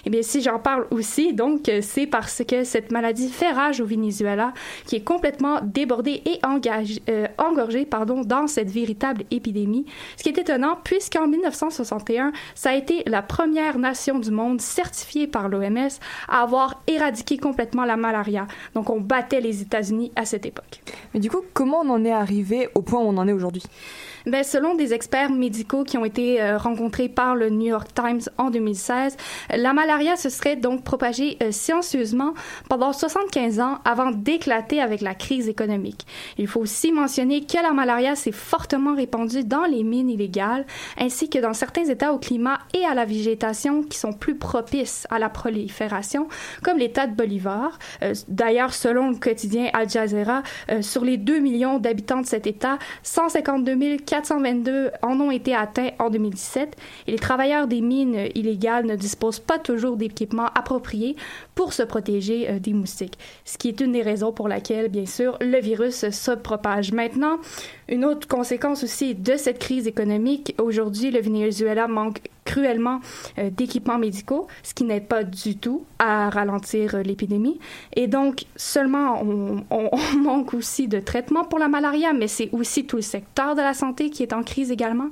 [0.05, 3.87] Eh bien, si j'en parle aussi, donc, c'est parce que cette maladie fait rage au
[3.87, 4.53] Venezuela,
[4.87, 9.87] qui est complètement débordée et engagé, euh, engorgée pardon, dans cette véritable épidémie.
[10.17, 15.27] Ce qui est étonnant, puisqu'en 1961, ça a été la première nation du monde certifiée
[15.27, 15.89] par l'OMS
[16.29, 18.47] à avoir éradiqué complètement la malaria.
[18.75, 20.83] Donc, on battait les États-Unis à cette époque.
[21.13, 23.63] Mais du coup, comment on en est arrivé au point où on en est aujourd'hui?
[24.27, 28.23] Ben, selon des experts médicaux qui ont été euh, rencontrés par le New York Times
[28.39, 29.19] en 2016,
[29.55, 32.33] la malaria se serait donc propagée euh, silencieusement
[32.71, 36.07] pendant 75 ans avant d'éclater avec la crise économique.
[36.39, 40.65] Il faut aussi mentionner que la malaria s'est fortement répandue dans les mines illégales,
[40.99, 45.07] ainsi que dans certains États au climat et à la végétation qui sont plus propices
[45.11, 46.29] à la prolifération,
[46.63, 47.79] comme l'État de Bolivar.
[48.03, 52.47] Euh, D'ailleurs, selon le quotidien Al Jazeera, euh, sur les 2 millions d'habitants de cet
[52.47, 53.75] État, 152
[54.15, 56.77] 422 en ont été atteints en 2017
[57.09, 61.17] et les travailleurs des mines illégales ne disposent pas toujours d'équipements appropriés
[61.55, 65.07] pour se protéger euh, des moustiques, ce qui est une des raisons pour laquelle, bien
[65.07, 66.93] sûr, le virus se propage.
[66.93, 67.39] Maintenant,
[67.89, 73.01] une autre conséquence aussi de cette crise économique, aujourd'hui, le Venezuela manque cruellement
[73.39, 77.59] euh, d'équipements médicaux, ce qui n'aide pas du tout à ralentir euh, l'épidémie.
[77.97, 79.23] Et donc, seulement,
[79.71, 83.61] on, manque aussi de traitements pour la malaria, mais c'est aussi tout le secteur de
[83.61, 85.09] la santé qui est en crise également.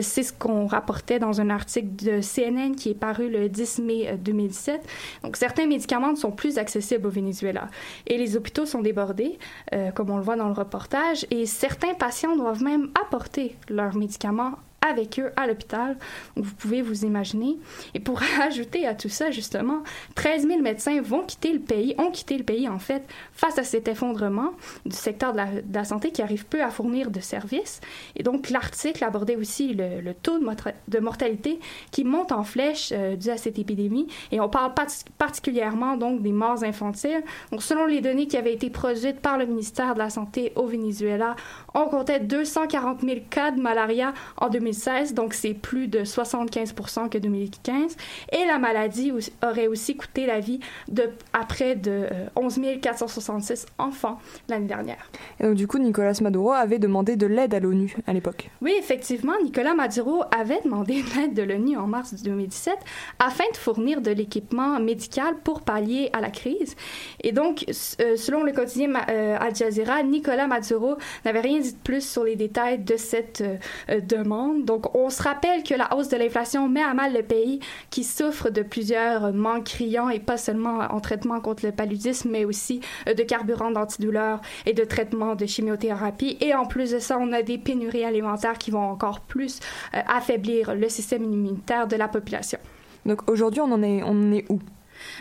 [0.00, 4.08] C'est ce qu'on rapportait dans un article de CNN qui est paru le 10 mai
[4.08, 4.80] euh, 2017.
[5.22, 7.68] Donc, certains médicaments ne sont plus accessibles au Venezuela.
[8.06, 9.38] Et les hôpitaux sont débordés,
[9.72, 13.96] euh, comme on le voit dans le reportage, et certains patients doivent même apporter leurs
[13.96, 14.56] médicaments
[14.88, 15.96] avec eux à l'hôpital.
[16.36, 17.58] Vous pouvez vous imaginer.
[17.94, 19.82] Et pour ajouter à tout ça, justement,
[20.14, 23.64] 13 000 médecins vont quitter le pays, ont quitté le pays, en fait, face à
[23.64, 24.52] cet effondrement
[24.86, 25.40] du secteur de
[25.72, 27.80] la, santé qui arrive peu à fournir de services.
[28.16, 31.58] Et donc, l'article abordait aussi le, taux de, morta- de mortalité
[31.90, 34.06] qui monte en flèche euh, dû à cette épidémie.
[34.32, 37.22] Et on parle parti- particulièrement, donc, des morts infantiles.
[37.50, 40.66] Donc, selon les données qui avaient été produites par le ministère de la Santé au
[40.66, 41.36] Venezuela,
[41.74, 46.74] on comptait 240 000 cas de malaria en 2016, donc c'est plus de 75
[47.10, 47.96] que 2015.
[48.32, 52.60] Et la maladie aussi- aurait aussi coûté la vie de à près de euh, 11
[52.80, 55.10] 466 enfants l'année dernière.
[55.38, 58.50] Et donc, du coup, Nicolas Maduro avait demandé de l'aide à l'ONU à l'époque.
[58.62, 62.74] Oui, effectivement, Nicolas Maduro avait demandé de l'aide de l'ONU en mars 2017
[63.18, 66.76] afin de fournir de l'équipement médical pour pallier à la crise.
[67.22, 71.78] Et donc, euh, selon le quotidien euh, Al Jazeera, Nicolas Maduro n'avait rien dit de
[71.78, 73.56] plus sur les détails de cette euh,
[73.90, 74.59] euh, demande.
[74.64, 78.04] Donc, on se rappelle que la hausse de l'inflation met à mal le pays qui
[78.04, 82.80] souffre de plusieurs manques criants et pas seulement en traitement contre le paludisme, mais aussi
[83.08, 86.36] euh, de carburant d'antidouleur et de traitement de chimiothérapie.
[86.40, 89.60] Et en plus de ça, on a des pénuries alimentaires qui vont encore plus
[89.94, 92.58] euh, affaiblir le système immunitaire de la population.
[93.06, 94.60] Donc, aujourd'hui, on en est, on en est où?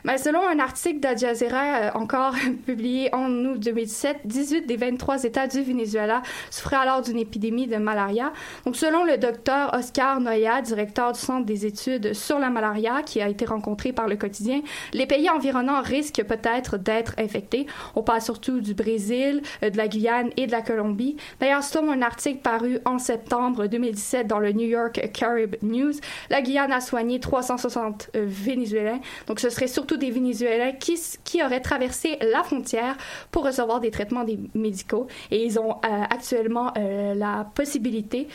[0.06, 2.34] Ben, selon un article d'Al Jazeera euh, encore
[2.66, 7.78] publié en août 2017, 18 des 23 États du Venezuela souffraient alors d'une épidémie de
[7.78, 8.32] malaria.
[8.66, 13.22] Donc, selon le docteur Oscar Noya, directeur du Centre des études sur la malaria, qui
[13.22, 14.62] a été rencontré par le quotidien,
[14.94, 17.68] les pays environnants risquent peut-être d'être infectés.
[17.96, 21.18] On parle surtout du Brésil, euh, de la Guyane et de la Colombie.
[21.40, 25.94] D'ailleurs, selon un article paru en septembre 2017 dans le New York Carib News,
[26.30, 29.00] la Guyane a soigné 360 euh, Vénézuéliens.
[29.28, 32.98] Donc, ce serait surtout des Vénézuéliens qui, qui auraient traversé la frontière
[33.32, 35.08] pour recevoir des traitements médicaux.
[35.32, 38.28] Et ils ont actuellement la possibilité,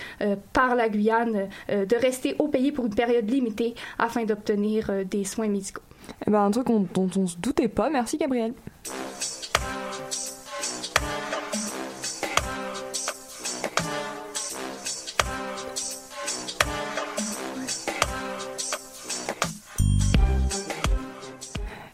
[0.53, 5.49] par la Guyane, de rester au pays pour une période limitée afin d'obtenir des soins
[5.49, 5.83] médicaux.
[6.27, 7.91] Eh ben, un truc dont, on se doutait pas.
[7.91, 8.55] Merci, Gabriel.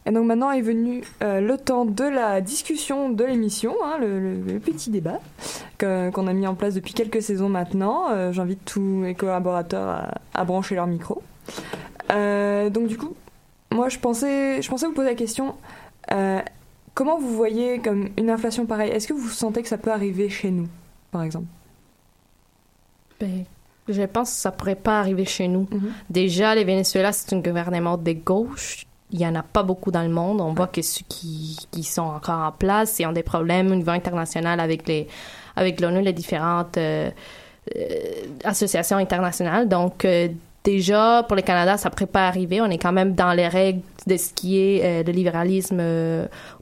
[0.05, 4.59] Et donc maintenant est venu euh, le temps de la discussion de l'émission, hein, le,
[4.59, 5.19] petit débat
[5.79, 8.09] qu'on a mis en place depuis quelques saisons maintenant.
[8.09, 11.21] Euh, j'invite tous mes collaborateurs à, brancher leur micro.
[12.11, 13.15] Euh, donc du coup,
[13.71, 15.55] moi je pensais, je pensais vous poser la question,
[16.95, 18.91] comment vous voyez comme une inflation pareille?
[18.91, 20.67] Est-ce que vous sentez que ça peut arriver chez nous,
[21.11, 21.45] par exemple?
[23.19, 23.45] Ben,
[23.87, 25.65] je pense que ça pourrait pas arriver chez nous.
[25.65, 25.91] Mm-hmm.
[26.09, 30.03] Déjà, les Venezuela, c'est un gouvernement de gauche il y en a pas beaucoup dans
[30.03, 30.41] le monde.
[30.41, 33.75] On voit que ceux qui, qui sont encore en place, ils ont des problèmes au
[33.75, 35.07] niveau international avec les
[35.55, 37.09] avec l'ONU, les différentes euh,
[37.75, 37.85] euh,
[38.45, 39.67] associations internationales.
[39.67, 40.29] Donc euh,
[40.63, 42.61] déjà pour le Canada, ça pourrait pas arriver.
[42.61, 45.81] On est quand même dans les règles de ce qui est le libéralisme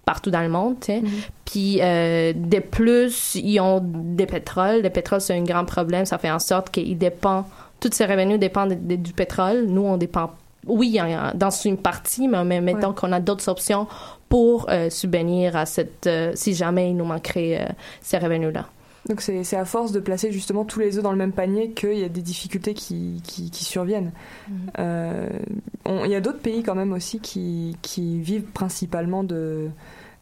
[0.05, 0.75] partout dans le monde.
[0.79, 1.03] Mm-hmm.
[1.45, 4.81] Puis de plus, ils ont des pétroles.
[4.81, 6.05] Le pétrole, c'est un grand problème.
[6.05, 7.45] Ça fait en sorte qu'ils dépendent
[7.79, 9.65] tous ces revenus dépendent du pétrole.
[9.67, 10.31] Nous, on dépend
[10.69, 10.99] oui,
[11.35, 13.87] dans une partie, mais, mettons qu'on a d'autres options
[14.29, 18.67] pour euh, subvenir à cette, euh, si jamais il nous manquerait euh, ces revenus-là.
[19.07, 21.97] Donc c'est à force de placer justement tous les œufs dans le même panier qu'il
[21.97, 24.11] y a des difficultés qui, qui, surviennent.
[24.51, 26.03] Mm-hmm.
[26.05, 29.69] Il y a d'autres pays quand même aussi qui, qui vivent principalement de,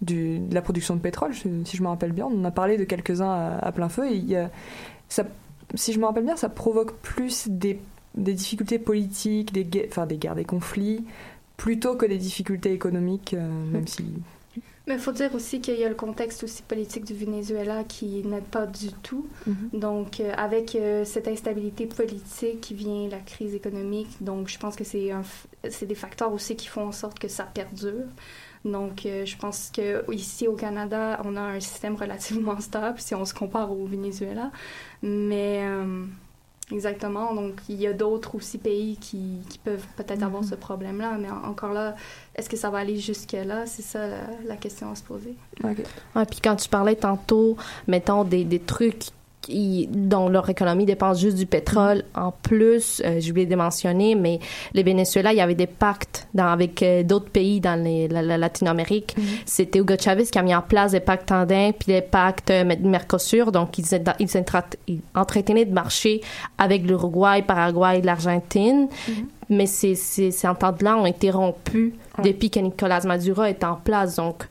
[0.01, 2.27] de la production de pétrole, si je me rappelle bien.
[2.27, 4.09] On en a parlé de quelques-uns à, plein feu.
[4.11, 4.51] Et y a,
[5.09, 5.23] ça,
[5.73, 7.79] si je me rappelle bien, ça provoque plus des
[8.17, 11.05] des difficultés politiques, des, guerres, enfin, des guerres, des conflits,
[11.55, 14.05] plutôt que des difficultés économiques, euh, même si...
[14.87, 18.23] Mais il faut dire aussi qu'il y a le contexte aussi politique du Venezuela qui
[18.23, 19.27] n'aide pas du tout.
[19.45, 19.79] Mm-hmm.
[19.79, 24.77] Donc, euh, avec euh, cette instabilité politique qui vient la crise économique, donc je pense
[24.77, 25.11] que c'est
[25.69, 28.05] c'est des facteurs aussi qui font en sorte que ça perdure.
[28.63, 33.25] Donc, je pense que ici au Canada, on a un système relativement stable si on
[33.25, 34.51] se compare au Venezuela.
[35.03, 35.63] Mais
[36.71, 37.33] Exactement.
[37.33, 40.49] Donc, il y a d'autres aussi pays qui, qui peuvent peut-être avoir mhm.
[40.49, 41.17] ce problème-là.
[41.17, 41.95] Mais encore là,
[42.35, 43.65] est-ce que ça va aller jusque-là?
[43.65, 44.05] C'est ça
[44.45, 45.35] la, question à se poser.
[45.63, 45.77] OK.
[46.29, 47.55] puis quand tu parlais tantôt,
[47.87, 49.05] mettons, des, des trucs
[49.49, 52.03] dont leur économie dépend juste du pétrole.
[52.15, 54.39] En plus, euh, j'ai oublié de mentionner, mais
[54.73, 58.37] les Venezuela, il y avait des pactes dans, avec euh, d'autres pays dans les, la,
[58.37, 59.15] Latine-Amérique.
[59.17, 59.41] Mm-hmm.
[59.45, 62.63] C'était Hugo Chavez qui a mis en place des pactes andins puis des pactes euh,
[62.81, 63.51] Mercosur.
[63.51, 63.85] Donc, ils,
[64.19, 66.21] ils, entretenaient de marché
[66.57, 68.87] avec l'Uruguay, Paraguay, l'Argentine.
[68.87, 69.25] Mm-hmm.
[69.49, 74.15] Mais ces, ces, ces ententes-là ont été rompues depuis que Nicolas Maduro est en place.
[74.15, 74.43] Donc,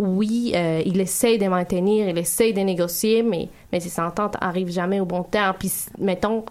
[0.00, 4.72] oui, euh, il essaye de maintenir, il essaye de négocier, mais, mais ces ententes n'arrivent
[4.72, 5.52] jamais au bon temps.
[5.58, 6.42] Puis, mettons,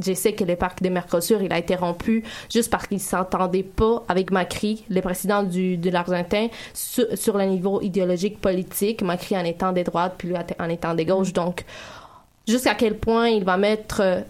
[0.00, 3.64] je sais que le parc de Mercosur, il a été rompu juste parce qu'il s'entendait
[3.64, 9.44] pas avec Macri, le président du, de l'Argentin, sur, le niveau idéologique politique, Macri en
[9.44, 11.32] étant des droites, puis lui en étant des gauches.
[11.32, 11.64] Donc,
[12.46, 14.20] jusqu'à quel point il va mettre euh,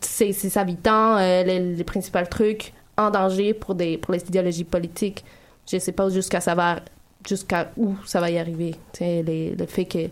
[0.00, 5.26] ses, habitants, euh, les, principaux trucs, en danger pour, des, pour les idéologies politiques,
[5.70, 6.80] je sais pas jusqu'à ça va
[7.28, 8.74] jusqu'à où ça va y arriver.
[9.00, 10.08] Les, le fait que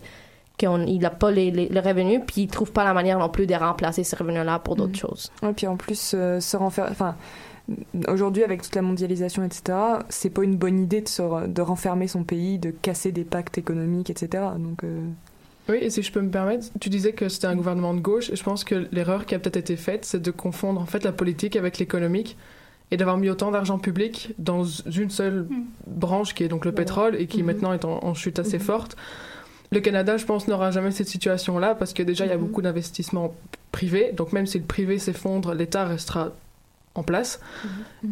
[0.57, 3.47] qu'il n'a pas les, les, le revenu, puis il trouve pas la manière non plus
[3.47, 4.95] de remplacer ce revenu-là pour d'autres mm.
[4.95, 5.33] choses.
[5.43, 7.17] Et puis en plus, euh, se renfermer, enfin,
[8.09, 12.09] aujourd'hui avec toute la mondialisation, etc., c'est pas une bonne idée de, se, de renfermer
[12.09, 14.45] son pays, de casser des pactes économiques, etc.
[14.59, 15.01] Donc euh,
[15.69, 18.31] Oui, et si je peux me permettre, tu disais que c'était un gouvernement de gauche,
[18.31, 21.03] et je pense que l'erreur qui a peut-être été faite, c'est de confondre en fait
[21.05, 22.37] la politique avec l'économique
[22.91, 25.65] et d'avoir mis autant d'argent public dans une seule hmm.
[25.87, 27.47] branche qui est donc le pétrole et qui hmm.
[27.47, 28.63] maintenant est en, chute assez hmm.
[28.63, 28.97] forte.
[29.73, 32.63] Le Canada, je pense, n'aura jamais cette situation-là parce que déjà, il y a beaucoup
[32.63, 33.35] d'investissements
[33.73, 34.13] privés.
[34.13, 36.31] Donc même si le privé s'effondre, l'État restera
[36.95, 37.41] en place.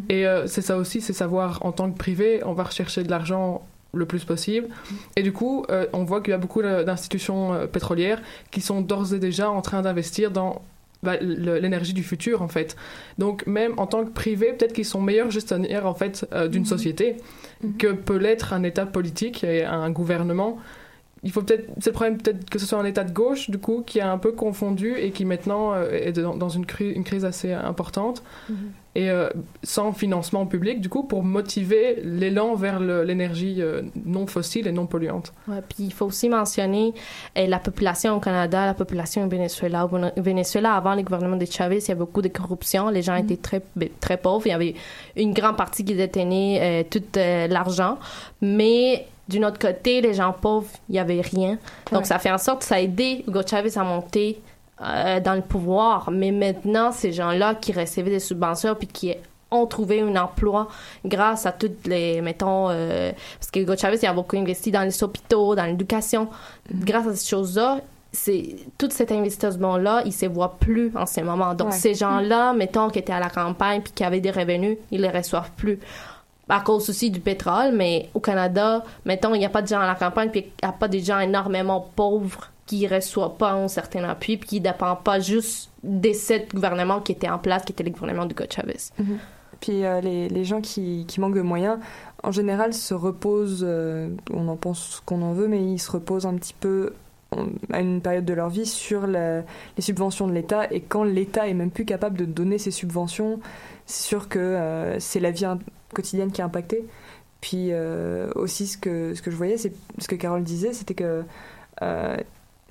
[0.09, 3.09] Et euh, c'est ça aussi, c'est savoir en tant que privé, on va rechercher de
[3.09, 4.67] l'argent le plus possible.
[5.15, 8.21] Et du coup, euh, on voit qu'il y a beaucoup d'institutions euh, pétrolières
[8.51, 10.61] qui sont d'ores et déjà en train d'investir dans
[11.03, 12.75] bah, l'énergie du futur en fait.
[13.17, 16.61] Donc même en tant que privé, peut-être qu'ils sont meilleurs gestionnaires en fait euh, d'une
[16.61, 16.67] mhm.
[16.67, 17.17] société
[17.61, 17.77] mhm.
[17.77, 20.57] que peut l'être un État politique et un gouvernement.
[21.25, 23.57] Il faut peut-être, c'est le problème peut-être que ce soit un État de gauche du
[23.57, 27.25] coup qui a un peu confondu et qui maintenant euh, est dans, une, une, crise
[27.25, 28.23] assez importante.
[28.49, 28.71] Mhm.
[28.95, 29.27] Et euh,
[29.63, 34.85] sans financement public, du coup, pour motiver l'élan vers l'énergie euh, non fossile et non
[34.85, 35.33] polluante.
[35.47, 36.93] Ouais, puis il faut aussi mentionner
[37.37, 39.85] euh, la population au Canada, la population au Venezuela.
[39.85, 42.89] Au Vene- Venezuela, avant le gouvernement de Chavez, il y avait beaucoup de corruption.
[42.89, 44.45] Les gens étaient très, ben, très pauvres.
[44.45, 44.75] Il y avait
[45.15, 47.01] une grande partie qui détenait euh, tout
[47.49, 47.97] l'argent.
[48.41, 51.57] Mais d'une autre côté, les gens pauvres, il y avait rien.
[51.91, 52.05] Donc Ouais.
[52.05, 54.41] ça fait en sorte que ça a aidé Hugo Chavez à monter
[54.83, 56.09] euh, dans le pouvoir.
[56.11, 59.13] Mais maintenant, ces gens-là qui recevaient des subventions puis qui
[59.51, 60.67] ont trouvé un emploi
[61.05, 64.81] grâce à toutes les, mettons, euh, parce que Hugo Chavez il a beaucoup investi dans
[64.81, 66.27] les hôpitaux, dans l'éducation.
[66.73, 67.79] Grâce à ces choses-là,
[68.11, 71.53] c'est tout cet investissement-là, il se voit plus en ce moment.
[71.53, 71.73] Donc Ouais.
[71.77, 75.09] ces gens-là, mettons, qui étaient à la campagne puis qui avaient des revenus, ils les
[75.09, 75.79] reçoivent plus.
[76.49, 79.79] À cause aussi du pétrole, mais au Canada, mettons, il n'y a pas de gens
[79.79, 83.53] à la campagne puis il n'y a pas de gens énormément pauvres qui reçoivent pas
[83.53, 87.39] un certain appui puis qui ne dépendent pas juste des sept gouvernements qui étaient en
[87.39, 88.77] place, qui étaient les gouvernements de Hugo Chavez.
[89.59, 91.79] Puis euh, les, les gens qui, qui manquent de moyens,
[92.21, 96.25] en général, se reposent, euh, on en pense qu'on en veut, mais ils se reposent
[96.25, 96.93] un petit peu
[97.71, 99.43] à une période de leur vie sur les
[99.79, 100.71] subventions de l'État.
[100.71, 103.39] Et quand l'État est même plus capable de donner ces subventions,
[103.87, 105.45] c'est sûr que euh, c'est la vie
[105.95, 106.85] quotidienne qui est impactée.
[107.41, 107.71] Puis
[108.35, 111.23] aussi, ce que, ce que je voyais, c'est ce que Carole disait, c'était que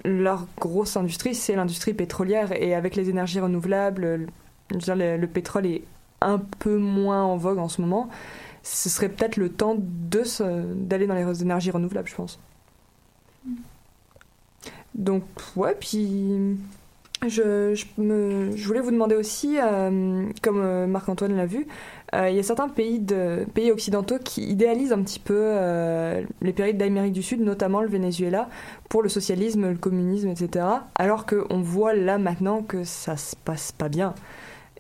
[0.04, 2.52] leur grosse industrie, c'est l'industrie pétrolière.
[2.52, 4.26] Et avec les énergies renouvelables,
[4.70, 5.82] le, pétrole est
[6.20, 8.08] un peu moins en vogue en ce moment.
[8.62, 12.38] Ce serait peut-être le temps d'aller dans les énergies renouvelables, je pense.
[14.94, 15.24] Donc,
[15.56, 16.56] ouais, puis
[17.26, 21.66] je, je, je voulais vous demander aussi, euh, comme euh, Marc-Antoine l'a vu,
[22.14, 26.22] euh, il y a certains pays, de, pays occidentaux qui idéalisent un petit peu euh,
[26.42, 28.48] les pays d'Amérique du Sud, notamment le Venezuela,
[28.90, 30.66] pour le socialisme, le communisme, etc.
[30.96, 34.14] Alors qu'on voit là maintenant que ça se passe pas bien.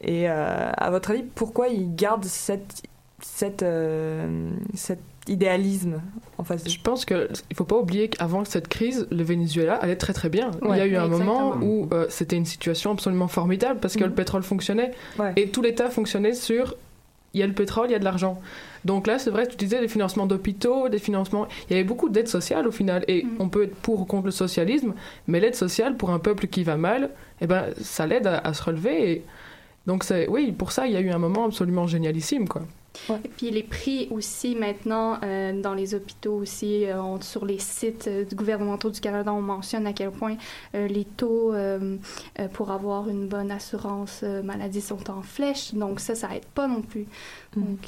[0.02, 2.82] Et euh, à votre avis, pourquoi ils gardent cette,
[3.20, 6.00] cette, euh, cet idéalisme
[6.38, 9.96] en face Je pense qu'il ne faut pas oublier qu'avant cette crise, le Venezuela allait
[9.96, 10.50] très très bien.
[10.62, 10.70] Ouais.
[10.72, 11.54] Il y a eu un Exactement.
[11.54, 14.10] moment où euh, c'était une situation absolument formidable parce que Mhm.
[14.10, 15.32] le pétrole fonctionnait Ouais.
[15.36, 16.74] et tout l'État fonctionnait sur
[17.34, 18.40] il y a le pétrole, il y a de l'argent.
[18.84, 21.46] Donc là, c'est vrai, tu disais des financements d'hôpitaux, des financements.
[21.68, 23.04] Il y avait beaucoup d'aides sociales au final.
[23.08, 24.94] Et on peut être pour ou contre le socialisme,
[25.28, 27.10] mais l'aide sociale pour un peuple qui va mal,
[27.40, 29.12] eh ben, ça l'aide à, à se relever.
[29.12, 29.24] Et
[29.86, 32.62] donc, oui, pour ça, il y a eu un moment absolument génialissime, quoi.
[33.24, 37.58] Et puis les prix aussi maintenant euh, dans les hôpitaux aussi euh, on- sur les
[37.58, 40.36] sites euh, gouvernementaux du Canada on mentionne à quel point
[40.74, 41.54] euh, les taux
[42.52, 45.74] pour avoir une bonne assurance maladie sont en flèche.
[45.74, 47.06] Donc ça ça aide pas non plus.
[47.56, 47.78] Donc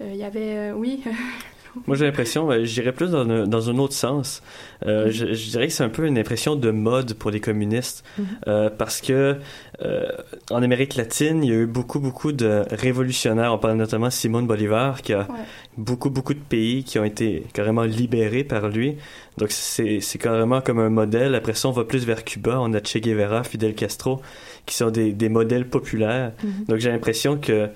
[0.00, 1.02] euh, il y avait oui
[1.86, 4.42] Moi, j'ai l'impression, euh, j'irais plus dans un, dans un autre sens.
[4.86, 8.04] Euh, je, je dirais que c'est un peu une impression de mode pour les communistes,
[8.18, 8.26] Mhm.
[8.48, 9.36] Euh, parce que
[9.82, 10.08] euh,
[10.50, 13.52] en Amérique latine, il y a eu beaucoup, beaucoup de révolutionnaires.
[13.52, 15.44] On parle notamment de Simon Bolivar, qui a Ouais.
[15.76, 18.96] beaucoup, beaucoup de pays qui ont été carrément libérés par lui.
[19.38, 21.34] Donc, c'est carrément comme un modèle.
[21.34, 22.58] Après ça, on va plus vers Cuba.
[22.60, 24.20] On a Che Guevara, Fidel Castro,
[24.64, 26.32] qui sont des, des modèles populaires.
[26.42, 26.64] Mhm.
[26.68, 27.68] Donc, j'ai l'impression que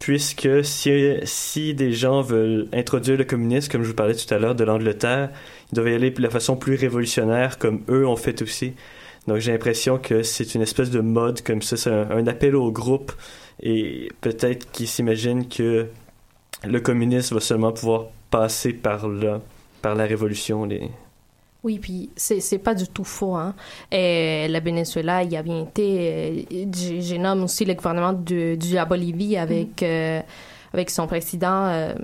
[0.00, 4.38] puisque si, si des gens veulent introduire le communisme, comme je vous parlais tout à
[4.38, 5.30] l'heure de l'Angleterre,
[5.70, 8.72] ils doivent y aller de la façon plus révolutionnaire, comme eux ont fait aussi.
[9.28, 12.72] Donc j'ai l'impression que c'est une espèce de mode comme ça, c'est un, appel au
[12.72, 13.12] groupe,
[13.62, 15.86] et peut-être qu'ils s'imaginent que
[16.64, 19.42] le communisme va seulement pouvoir passer par là,
[19.82, 20.64] par la révolution.
[20.64, 20.90] Les...
[21.62, 23.34] Oui, puis c'est c'est pas du tout faux.
[23.34, 23.54] Hein.
[23.92, 26.44] Et le Venezuela, il y a bien été.
[26.50, 29.82] euh, j'ai- J'ai nommé aussi le gouvernement de, de la Bolivie avec.
[29.82, 30.20] euh,
[30.72, 31.94] avec son président, euh,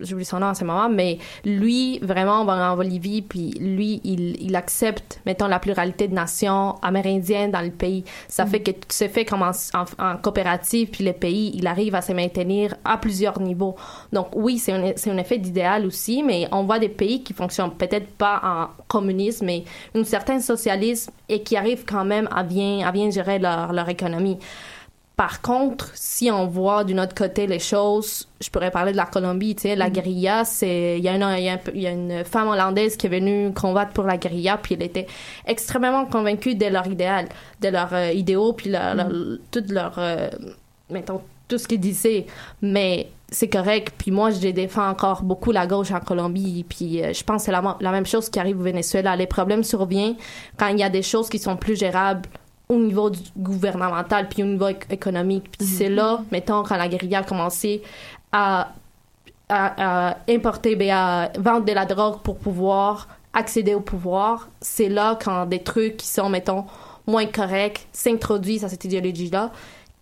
[0.00, 4.00] j'oublie son nom en ce moment, mais lui, vraiment, on va en Bolivie, puis lui,
[4.04, 8.04] il, il accepte, mettons, la pluralité de nations amérindiennes dans le pays.
[8.28, 9.52] Ça fait que tout se fait comme en,
[9.98, 13.76] en, coopérative, puis le pays, il arrive à se maintenir à plusieurs niveaux.
[14.12, 17.74] Donc oui, c'est un, un effet d'idéal aussi, mais on voit des pays qui fonctionnent
[17.74, 22.86] peut-être pas en communisme, mais un certain socialisme et qui arrivent quand même à bien,
[22.86, 24.38] à bien gérer leur, leur économie.
[25.16, 29.04] Par contre, si on voit d'une autre côté les choses, je pourrais parler de la
[29.04, 31.70] Colombie, tu sais, la guérilla, c'est, il y, a une- il y a un peu-
[31.74, 34.82] il y a une femme hollandaise qui est venue combattre pour la guérilla, puis elle
[34.82, 35.06] était
[35.46, 37.28] extrêmement convaincue de leur idéal,
[37.60, 39.10] de leurs euh, idéaux, puis leur, leur-
[39.50, 40.28] tout leur, euh,
[40.90, 42.26] mettons, tout ce qu'ils disaient.
[42.62, 47.12] Mais c'est correct, puis moi, je défends encore beaucoup la gauche en Colombie, puis euh,
[47.12, 49.14] je pense que c'est la, la même chose qui arrive au Venezuela.
[49.14, 50.16] Les problèmes surviennent
[50.58, 52.28] quand il y a des choses qui sont plus gérables
[52.72, 55.44] au niveau du gouvernemental puis au niveau éc- économique.
[55.58, 57.82] Puis c'est là, mettons, quand la guérilla a commencé
[58.32, 58.72] à,
[59.48, 64.88] à, à importer, ben, à vendre de la drogue pour pouvoir accéder au pouvoir, c'est
[64.88, 66.64] là quand des trucs qui sont, mettons,
[67.06, 69.50] moins corrects s'introduisent à cette idéologie-là,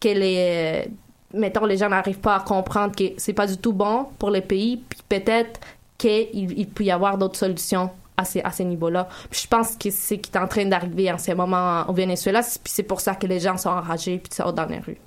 [0.00, 0.88] que les,
[1.32, 4.40] mettons, les gens n'arrivent pas à comprendre que c'est pas du tout bon pour les
[4.40, 5.60] pays, puis peut-être
[5.96, 7.90] qu'il il peut y avoir d'autres solutions
[8.20, 9.08] à ces, à ces niveaux-là.
[9.30, 11.92] Puis je pense que c'est ce qui est en train d'arriver en ce moment au
[11.92, 14.78] Venezuela, c'est- puis c'est pour ça que les gens sont enragés puis sortent dans les
[14.78, 14.98] rues.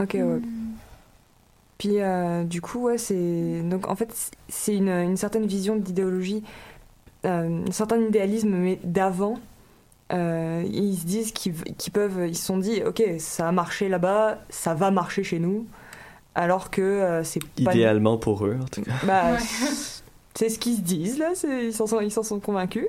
[0.00, 0.40] Ok, ouais.
[1.78, 4.12] Puis euh, du coup, ouais, c'est donc en fait
[4.48, 6.42] c'est une, une certaine vision d'idéologie,
[7.26, 9.38] euh, un certain idéalisme mais d'avant.
[10.12, 13.88] Euh, ils se disent qu'ils qu'ils peuvent, ils se sont dit, ok, ça a marché
[13.88, 15.66] là-bas, ça va marcher chez nous,
[16.34, 18.92] alors que euh, c'est pas Idéalement pour eux, en tout cas.
[19.04, 19.30] bah,
[20.34, 21.32] c'est ce qu'ils se disent là,
[21.62, 22.86] ils s'en sont, sont convaincus.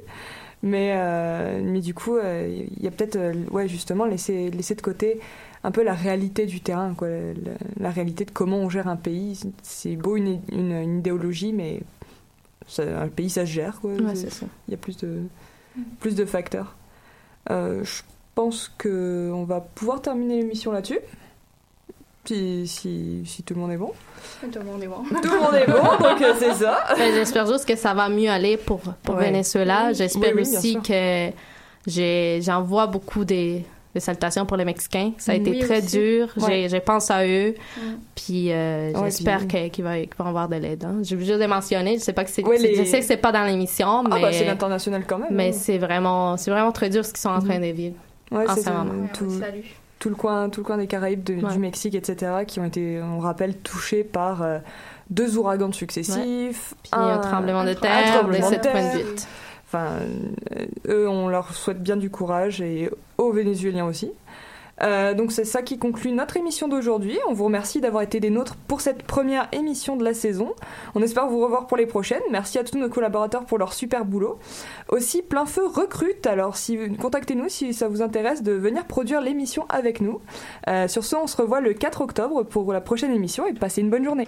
[0.64, 4.74] Mais, euh, mais du coup, euh, il y a peut-être, euh, ouais, justement, laisser, laisser
[4.74, 5.20] de côté
[5.64, 8.96] un peu la réalité du terrain, quoi, la, la réalité de comment on gère un
[8.96, 9.40] pays.
[9.62, 11.82] C'est beau une, une, une idéologie, mais
[12.68, 13.80] ça- un pays, ça se gère.
[13.84, 13.96] Ouais.
[14.68, 15.20] Il y a plus de,
[16.00, 16.76] plus de facteurs.
[17.50, 18.02] Je
[18.34, 21.00] pense que on va pouvoir terminer l'émission là-dessus.
[22.26, 23.92] Si, si, si tout le monde est bon.
[24.42, 25.04] Tout le monde est bon.
[25.22, 26.84] Tout le monde est bon, donc euh, c'est ça.
[26.98, 29.26] Ben, J'espère juste que ça va mieux aller pour, pour Ouais.
[29.32, 29.94] Venezuela.
[29.94, 30.82] J'espère oui, aussi sûr.
[30.82, 31.30] que
[32.42, 33.64] j'envoie beaucoup des,
[33.94, 35.12] des salutations pour les Mexicains.
[35.18, 35.98] Ça a été Oui, très aussi.
[35.98, 36.28] dur.
[36.38, 36.48] Ouais.
[36.64, 37.54] J'ai- Je pense à eux.
[37.78, 37.82] Mm.
[38.16, 40.84] Puis euh, Ouais, j'espère qu'ils vont avoir de l'aide.
[40.84, 40.98] hein.
[41.04, 41.98] J'ai juste de mentionner.
[41.98, 42.42] Je sais pas que c'est.
[42.42, 44.10] Les- Je sais que c'est pas dans l'émission, mais.
[44.14, 45.30] Ah bah c'est l'international quand même.
[45.32, 45.54] mais hein.
[45.58, 47.96] c'est vraiment, c'est vraiment très dur ce qu'ils sont en train de vivre.
[48.32, 49.08] Ouais, en ce moment.
[49.14, 49.64] tout, Salut.
[50.06, 51.52] Tout le coin, tout le coin des Caraïbes, de- Ouais.
[51.52, 54.60] du Mexique, etc., qui ont été, on rappelle, touchés par euh,
[55.10, 58.94] deux ouragans successifs, Puis un tremblement de terre, un tremblement de de terre.
[58.94, 59.28] 7.8.
[59.66, 59.88] Enfin,
[60.56, 64.12] euh, eux, on leur souhaite bien du courage et aux Vénézuéliens aussi.
[64.82, 67.18] Euh, donc c'est ça qui conclut notre émission d'aujourd'hui.
[67.28, 70.54] On vous remercie d'avoir été des nôtres pour cette première émission de la saison.
[70.96, 72.22] On espère vous revoir pour les prochaines.
[72.32, 74.40] Merci à tous nos collaborateurs pour leur super boulot.
[74.90, 76.28] Aussi, Plein Feu recrute.
[76.28, 80.22] Alors si contactez-nous si ça vous intéresse de venir produire l'émission avec nous.
[80.68, 83.82] Euh, sur ce, on se revoit le 4 octobre pour la prochaine émission et passez
[83.82, 84.28] une bonne journée.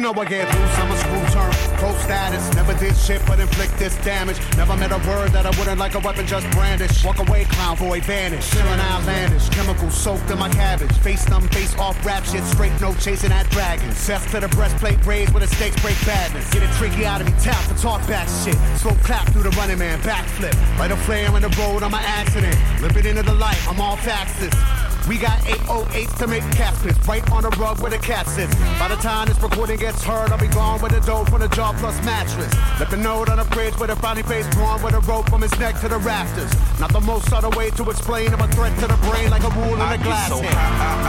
[0.00, 1.52] You know I get loose, I'm a screw term.
[1.76, 4.40] Pro status, never did shit but inflict this damage.
[4.56, 7.04] Never met a word that I wouldn't like a weapon just brandish.
[7.04, 8.44] Walk away, clown boy, vanish.
[8.48, 10.90] Feeling outlandish, chemicals soaked in my cabbage.
[11.04, 13.98] Face thumb, face off, rap shit, straight no chasing at dragons.
[13.98, 16.48] Cess to the breastplate, raised where the stakes break badness.
[16.50, 18.56] Get it tricky out of me, tap for talk back shit.
[18.78, 20.56] Slow clap through the running man, backflip.
[20.78, 22.56] Light a flare in the road, I'm an accident.
[22.80, 24.79] Limping into the light, I'm all faxes.
[25.08, 28.54] We got 808s to make caskets, right on the rug where the cat sits.
[28.78, 31.48] By the time this recording gets heard, I'll be gone with a dough from the
[31.48, 32.52] jaw plus mattress.
[32.78, 35.42] Left a note on the fridge with a frowny face drawn with a rope from
[35.42, 36.52] his neck to the rafters.
[36.78, 39.50] Not the most subtle way to explain, I'm a threat to the brain like a
[39.50, 40.54] rule in a glass so head.
[40.54, 40.60] I, I,
[41.00, 41.02] I,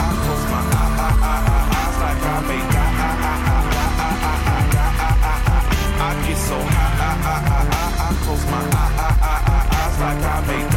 [0.00, 2.70] I close my eyes like I make
[6.02, 8.62] I get so high, I close my
[9.78, 10.70] eyes like I make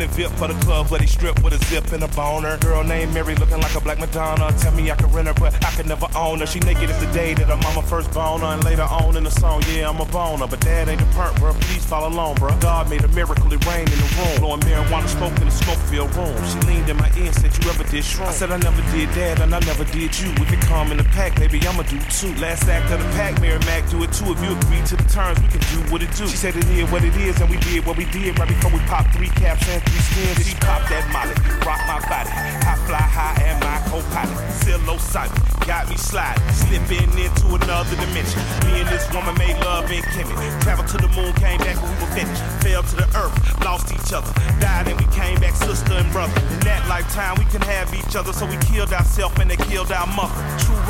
[0.00, 2.56] the VIP for the club where they strip with a zip and a boner.
[2.58, 4.50] Girl named Mary looking like a black Madonna.
[4.58, 6.46] Tell me I can rent her, but I could never own her.
[6.46, 8.46] She naked as the day that her mama first born her.
[8.46, 10.46] And later on in the song, yeah, I'm a boner.
[10.46, 11.52] But dad ain't a part, bro.
[11.52, 12.56] Please follow along, bro.
[12.60, 14.40] God made a miracle, it rained in the room.
[14.40, 16.34] Blowing marijuana smoke in the smoke filled room.
[16.48, 18.28] She leaned in my ear and said, You ever did shrooms?
[18.28, 20.30] I said, I never did that, and I never did you.
[20.40, 22.34] If it come in the pack, baby, I'ma do two.
[22.40, 24.32] Last act of the pack, Mary Mac, do it too.
[24.32, 26.26] If you agree to the terms, we can do what it do.
[26.26, 28.46] She said it is what it is, and we did what what we did right
[28.46, 30.46] before we popped three caps and three skins.
[30.46, 31.34] She popped that molly,
[31.66, 32.30] rock my body.
[32.30, 34.38] I fly high and my co-pilot.
[34.62, 36.42] Psilocybin, got me sliding.
[36.54, 38.40] Slipping into another dimension.
[38.66, 40.34] Me and this woman made love in Kimmy.
[40.62, 42.42] Traveled to the moon, came back when we were finished.
[42.62, 43.34] Fell to the earth,
[43.64, 44.30] lost each other.
[44.60, 46.34] Died and we came back sister and brother.
[46.54, 49.90] In that lifetime, we can have each other, so we killed ourselves and they killed
[49.90, 50.34] our mother.
[50.62, 50.78] True